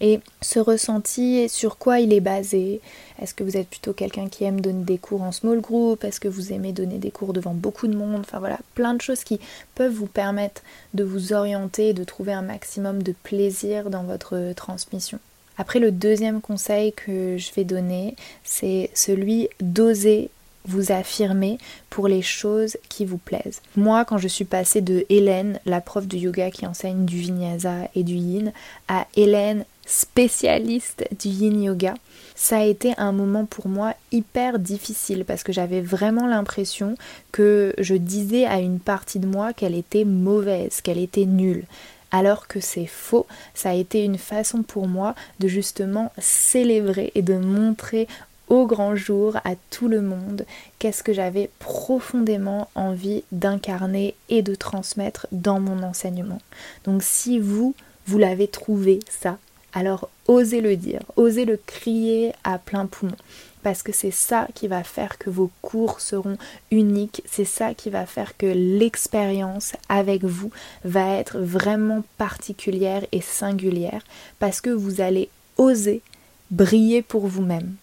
Et 0.00 0.20
ce 0.40 0.60
ressenti, 0.60 1.48
sur 1.48 1.76
quoi 1.76 1.98
il 1.98 2.12
est 2.12 2.20
basé? 2.20 2.80
Est-ce 3.20 3.34
que 3.34 3.42
vous 3.42 3.56
êtes 3.56 3.68
plutôt 3.68 3.92
quelqu'un 3.92 4.28
qui 4.28 4.44
aime 4.44 4.60
donner 4.60 4.84
des 4.84 4.96
cours 4.96 5.22
en 5.22 5.32
small 5.32 5.60
group? 5.60 6.04
Est-ce 6.04 6.20
que 6.20 6.28
vous 6.28 6.52
aimez 6.52 6.72
donner 6.72 6.98
des 6.98 7.10
cours 7.10 7.32
devant 7.32 7.52
beaucoup 7.52 7.88
de 7.88 7.96
monde? 7.96 8.20
Enfin 8.20 8.38
voilà, 8.38 8.58
plein 8.74 8.94
de 8.94 9.02
choses 9.02 9.24
qui 9.24 9.40
peuvent 9.74 9.92
vous 9.92 10.06
permettre 10.06 10.62
de 10.94 11.02
vous 11.02 11.32
orienter 11.32 11.88
et 11.88 11.94
de 11.94 12.04
trouver 12.04 12.32
un 12.32 12.42
maximum 12.42 13.02
de 13.02 13.12
plaisir 13.24 13.90
dans 13.90 14.04
votre 14.04 14.52
transmission. 14.54 15.18
Après, 15.60 15.80
le 15.80 15.90
deuxième 15.90 16.40
conseil 16.40 16.92
que 16.92 17.36
je 17.36 17.52
vais 17.54 17.64
donner, 17.64 18.14
c'est 18.44 18.90
celui 18.94 19.48
d'oser 19.60 20.30
vous 20.68 20.92
affirmer 20.92 21.58
pour 21.90 22.06
les 22.08 22.22
choses 22.22 22.76
qui 22.88 23.04
vous 23.04 23.18
plaisent. 23.18 23.60
Moi, 23.76 24.04
quand 24.04 24.18
je 24.18 24.28
suis 24.28 24.44
passée 24.44 24.80
de 24.80 25.04
Hélène, 25.08 25.58
la 25.66 25.80
prof 25.80 26.06
de 26.06 26.16
yoga 26.16 26.50
qui 26.50 26.66
enseigne 26.66 27.04
du 27.04 27.16
vinyasa 27.16 27.88
et 27.94 28.04
du 28.04 28.14
yin, 28.14 28.52
à 28.86 29.06
Hélène, 29.16 29.64
spécialiste 29.86 31.06
du 31.18 31.28
yin 31.28 31.62
yoga, 31.62 31.94
ça 32.34 32.58
a 32.58 32.64
été 32.64 32.92
un 32.98 33.10
moment 33.10 33.46
pour 33.46 33.68
moi 33.68 33.94
hyper 34.12 34.58
difficile 34.58 35.24
parce 35.24 35.42
que 35.42 35.52
j'avais 35.52 35.80
vraiment 35.80 36.26
l'impression 36.26 36.94
que 37.32 37.74
je 37.78 37.94
disais 37.94 38.44
à 38.44 38.60
une 38.60 38.78
partie 38.78 39.18
de 39.18 39.26
moi 39.26 39.52
qu'elle 39.52 39.74
était 39.74 40.04
mauvaise, 40.04 40.82
qu'elle 40.82 40.98
était 40.98 41.24
nulle. 41.24 41.64
Alors 42.10 42.46
que 42.46 42.60
c'est 42.60 42.86
faux, 42.86 43.26
ça 43.54 43.70
a 43.70 43.74
été 43.74 44.02
une 44.02 44.18
façon 44.18 44.62
pour 44.62 44.88
moi 44.88 45.14
de 45.40 45.48
justement 45.48 46.12
célébrer 46.18 47.12
et 47.14 47.22
de 47.22 47.36
montrer 47.36 48.08
au 48.48 48.66
grand 48.66 48.96
jour 48.96 49.36
à 49.44 49.54
tout 49.70 49.88
le 49.88 50.00
monde 50.00 50.44
qu'est-ce 50.78 51.02
que 51.02 51.12
j'avais 51.12 51.50
profondément 51.58 52.68
envie 52.74 53.24
d'incarner 53.32 54.14
et 54.28 54.42
de 54.42 54.54
transmettre 54.54 55.26
dans 55.32 55.60
mon 55.60 55.82
enseignement. 55.82 56.40
Donc 56.84 57.02
si 57.02 57.38
vous, 57.38 57.74
vous 58.06 58.18
l'avez 58.18 58.48
trouvé 58.48 59.00
ça, 59.08 59.38
alors 59.72 60.08
osez 60.26 60.60
le 60.60 60.76
dire, 60.76 61.00
osez 61.16 61.44
le 61.44 61.58
crier 61.66 62.32
à 62.44 62.58
plein 62.58 62.86
poumon. 62.86 63.16
Parce 63.62 63.82
que 63.82 63.92
c'est 63.92 64.12
ça 64.12 64.46
qui 64.54 64.68
va 64.68 64.84
faire 64.84 65.18
que 65.18 65.30
vos 65.30 65.50
cours 65.62 66.00
seront 66.00 66.38
uniques, 66.70 67.22
c'est 67.26 67.44
ça 67.44 67.74
qui 67.74 67.90
va 67.90 68.06
faire 68.06 68.36
que 68.36 68.46
l'expérience 68.46 69.72
avec 69.88 70.24
vous 70.24 70.50
va 70.84 71.16
être 71.16 71.38
vraiment 71.38 72.04
particulière 72.16 73.04
et 73.12 73.20
singulière, 73.20 74.02
parce 74.38 74.60
que 74.60 74.70
vous 74.70 75.00
allez 75.00 75.28
oser 75.56 76.02
briller 76.50 77.02
pour 77.02 77.26
vous-même. 77.26 77.74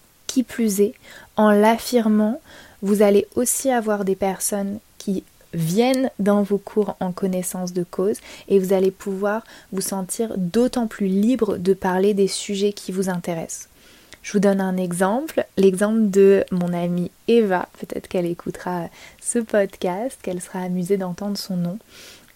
Plus 0.44 0.82
est, 0.82 0.94
en 1.36 1.52
l'affirmant, 1.52 2.40
vous 2.82 3.02
allez 3.02 3.28
aussi 3.36 3.72
avoir 3.72 4.06
des 4.06 4.16
personnes 4.16 4.80
qui 4.98 5.24
viennent 5.54 6.12
dans 6.20 6.44
vos 6.44 6.58
cours 6.58 6.96
en 7.00 7.12
connaissance 7.12 7.74
de 7.74 7.84
cause 7.84 8.18
et 8.48 8.60
vous 8.60 8.74
allez 8.74 8.92
pouvoir 8.92 9.44
vous 9.72 9.82
sentir 9.82 10.34
d'autant 10.38 10.88
plus 10.88 11.08
libre 11.08 11.58
de 11.58 11.74
parler 11.74 12.14
des 12.14 12.28
sujets 12.28 12.74
qui 12.74 12.92
vous 12.92 13.10
intéressent. 13.10 13.70
Je 14.22 14.34
vous 14.34 14.40
donne 14.40 14.60
un 14.60 14.76
exemple, 14.78 15.46
l'exemple 15.56 16.10
de 16.10 16.44
mon 16.52 16.74
amie 16.74 17.12
Eva, 17.28 17.70
peut-être 17.80 18.08
qu'elle 18.08 18.26
écoutera 18.26 18.90
ce 19.22 19.38
podcast, 19.38 20.18
qu'elle 20.24 20.42
sera 20.42 20.62
amusée 20.62 20.98
d'entendre 20.98 21.38
son 21.38 21.58
nom. 21.58 21.78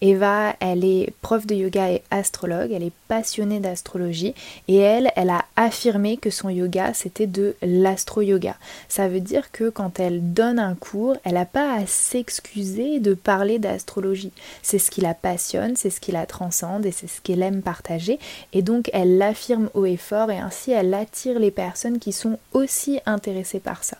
Eva, 0.02 0.56
elle 0.60 0.84
est 0.84 1.12
prof 1.20 1.46
de 1.46 1.54
yoga 1.54 1.90
et 1.90 2.02
astrologue, 2.10 2.72
elle 2.72 2.82
est 2.82 2.92
passionnée 3.06 3.60
d'astrologie 3.60 4.34
et 4.66 4.76
elle, 4.76 5.10
elle 5.14 5.28
a 5.30 5.44
affirmé 5.56 6.16
que 6.16 6.30
son 6.30 6.48
yoga 6.48 6.94
c'était 6.94 7.26
de 7.26 7.54
l'astro-yoga. 7.60 8.56
Ça 8.88 9.08
veut 9.08 9.20
dire 9.20 9.52
que 9.52 9.68
quand 9.68 10.00
elle 10.00 10.32
donne 10.32 10.58
un 10.58 10.74
cours, 10.74 11.16
elle 11.24 11.34
n'a 11.34 11.44
pas 11.44 11.74
à 11.74 11.86
s'excuser 11.86 12.98
de 12.98 13.12
parler 13.14 13.58
d'astrologie. 13.58 14.32
C'est 14.62 14.78
ce 14.78 14.90
qui 14.90 15.02
la 15.02 15.14
passionne, 15.14 15.76
c'est 15.76 15.90
ce 15.90 16.00
qui 16.00 16.12
la 16.12 16.26
transcende 16.26 16.86
et 16.86 16.92
c'est 16.92 17.08
ce 17.08 17.20
qu'elle 17.20 17.42
aime 17.42 17.62
partager 17.62 18.18
et 18.52 18.62
donc 18.62 18.88
elle 18.92 19.18
l'affirme 19.18 19.68
haut 19.74 19.86
et 19.86 19.96
fort 19.96 20.30
et 20.30 20.38
ainsi 20.38 20.70
elle 20.72 20.94
attire 20.94 21.38
les 21.38 21.50
personnes 21.50 21.98
qui 21.98 22.12
sont 22.12 22.38
aussi 22.52 23.00
intéressées 23.04 23.60
par 23.60 23.84
ça 23.84 23.98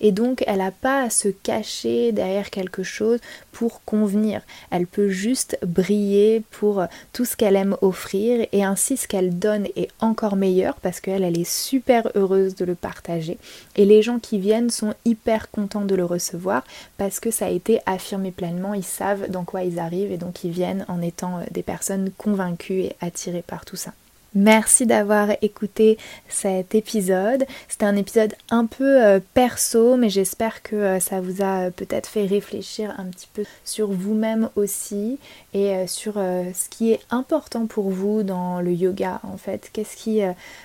et 0.00 0.12
donc 0.12 0.42
elle 0.46 0.58
n'a 0.58 0.70
pas 0.70 1.02
à 1.02 1.10
se 1.10 1.28
cacher 1.28 2.12
derrière 2.12 2.50
quelque 2.50 2.82
chose 2.82 3.20
pour 3.52 3.82
convenir. 3.84 4.42
Elle 4.70 4.86
peut 4.86 5.08
juste 5.08 5.58
briller 5.66 6.42
pour 6.50 6.84
tout 7.12 7.24
ce 7.24 7.36
qu'elle 7.36 7.56
aime 7.56 7.76
offrir 7.80 8.46
et 8.52 8.64
ainsi 8.64 8.96
ce 8.96 9.08
qu'elle 9.08 9.38
donne 9.38 9.66
est 9.76 9.88
encore 10.00 10.36
meilleur 10.36 10.74
parce 10.76 11.00
qu'elle 11.00 11.24
elle 11.24 11.38
est 11.38 11.50
super 11.50 12.10
heureuse 12.14 12.54
de 12.54 12.64
le 12.64 12.74
partager 12.74 13.38
et 13.76 13.84
les 13.84 14.02
gens 14.02 14.18
qui 14.18 14.38
viennent 14.38 14.70
sont 14.70 14.94
hyper 15.04 15.50
contents 15.50 15.84
de 15.84 15.94
le 15.94 16.04
recevoir 16.04 16.64
parce 16.98 17.20
que 17.20 17.30
ça 17.30 17.46
a 17.46 17.50
été 17.50 17.80
affirmé 17.86 18.30
pleinement, 18.30 18.74
ils 18.74 18.84
savent 18.84 19.30
dans 19.30 19.44
quoi 19.44 19.62
ils 19.62 19.78
arrivent 19.78 20.12
et 20.12 20.18
donc 20.18 20.44
ils 20.44 20.50
viennent 20.50 20.84
en 20.88 21.00
étant 21.02 21.40
des 21.50 21.62
personnes 21.62 22.10
convaincues 22.16 22.80
et 22.80 22.96
attirées 23.00 23.44
par 23.46 23.64
tout 23.64 23.76
ça. 23.76 23.92
Merci 24.36 24.84
d'avoir 24.84 25.30
écouté 25.40 25.96
cet 26.28 26.74
épisode. 26.74 27.46
C'était 27.68 27.86
un 27.86 27.96
épisode 27.96 28.34
un 28.50 28.66
peu 28.66 29.02
euh, 29.02 29.18
perso, 29.32 29.96
mais 29.96 30.10
j'espère 30.10 30.62
que 30.62 30.76
euh, 30.76 31.00
ça 31.00 31.22
vous 31.22 31.42
a 31.42 31.60
euh, 31.60 31.70
peut-être 31.70 32.06
fait 32.06 32.26
réfléchir 32.26 32.94
un 32.98 33.06
petit 33.06 33.30
peu 33.32 33.44
sur 33.64 33.90
vous-même 33.90 34.50
aussi 34.54 35.18
et 35.54 35.86
sur 35.86 36.16
ce 36.16 36.68
qui 36.68 36.92
est 36.92 37.00
important 37.08 37.66
pour 37.66 37.88
vous 37.88 38.22
dans 38.22 38.60
le 38.60 38.72
yoga 38.72 39.20
en 39.22 39.38
fait. 39.38 39.70
Qu'est-ce 39.72 39.96
qui 39.96 40.20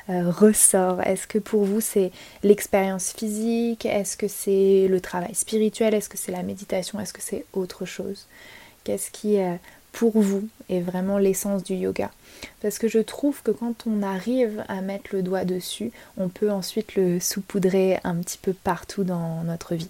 ressort? 0.10 1.02
Est-ce 1.04 1.28
que 1.28 1.40
pour 1.40 1.64
vous 1.64 1.80
c'est 1.80 2.12
l'expérience 2.44 3.14
physique? 3.14 3.86
Est-ce 3.86 4.18
que 4.18 4.28
c'est 4.28 4.88
le 4.90 5.00
travail 5.00 5.34
spirituel? 5.34 5.94
Est-ce 5.94 6.10
que 6.10 6.18
c'est 6.18 6.34
la 6.34 6.44
méditation? 6.44 7.00
Est-ce 7.00 7.14
que 7.14 7.22
c'est 7.22 7.46
autre 7.54 7.86
chose? 7.86 8.28
Qu'est-ce 8.84 9.12
qui 9.12 9.38
pour 9.92 10.20
vous 10.20 10.48
est 10.70 10.82
vraiment 10.82 11.18
l'essence 11.18 11.64
du 11.64 11.76
yoga. 11.76 12.12
Parce 12.62 12.80
que 12.80 12.88
je 12.88 13.00
trouve 13.00 13.42
que 13.44 13.52
quand 13.52 13.86
on 13.88 14.02
arrive 14.02 14.64
à 14.68 14.82
mettre 14.82 15.14
le 15.14 15.22
doigt 15.22 15.46
dessus, 15.46 15.92
on 16.18 16.30
peut 16.30 16.52
ensuite 16.52 16.96
le 16.96 17.20
saupoudrer 17.20 18.00
un 18.04 18.16
petit 18.16 18.38
peu 18.38 18.54
partout 18.54 19.04
dans 19.04 19.44
notre 19.44 19.76
vie. 19.76 19.90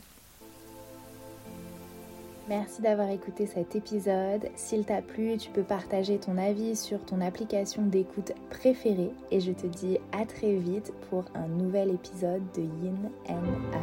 Merci 2.50 2.82
d'avoir 2.82 3.10
écouté 3.10 3.48
cet 3.48 3.78
épisode. 3.78 4.50
S'il 4.58 4.84
t'a 4.84 5.02
plu, 5.02 5.38
tu 5.38 5.50
peux 5.52 5.64
partager 5.64 6.18
ton 6.18 6.38
avis 6.38 6.76
sur 6.76 7.00
ton 7.06 7.22
application 7.22 7.84
d'écoute 7.84 8.34
préférée 8.50 9.12
et 9.32 9.40
je 9.40 9.54
te 9.54 9.68
dis 9.68 10.00
à 10.12 10.26
très 10.26 10.56
vite 10.56 10.92
pour 11.10 11.24
un 11.34 11.48
nouvel 11.48 11.92
épisode 11.92 12.42
de 12.54 12.62
Yin 12.62 13.10
and. 13.30 13.81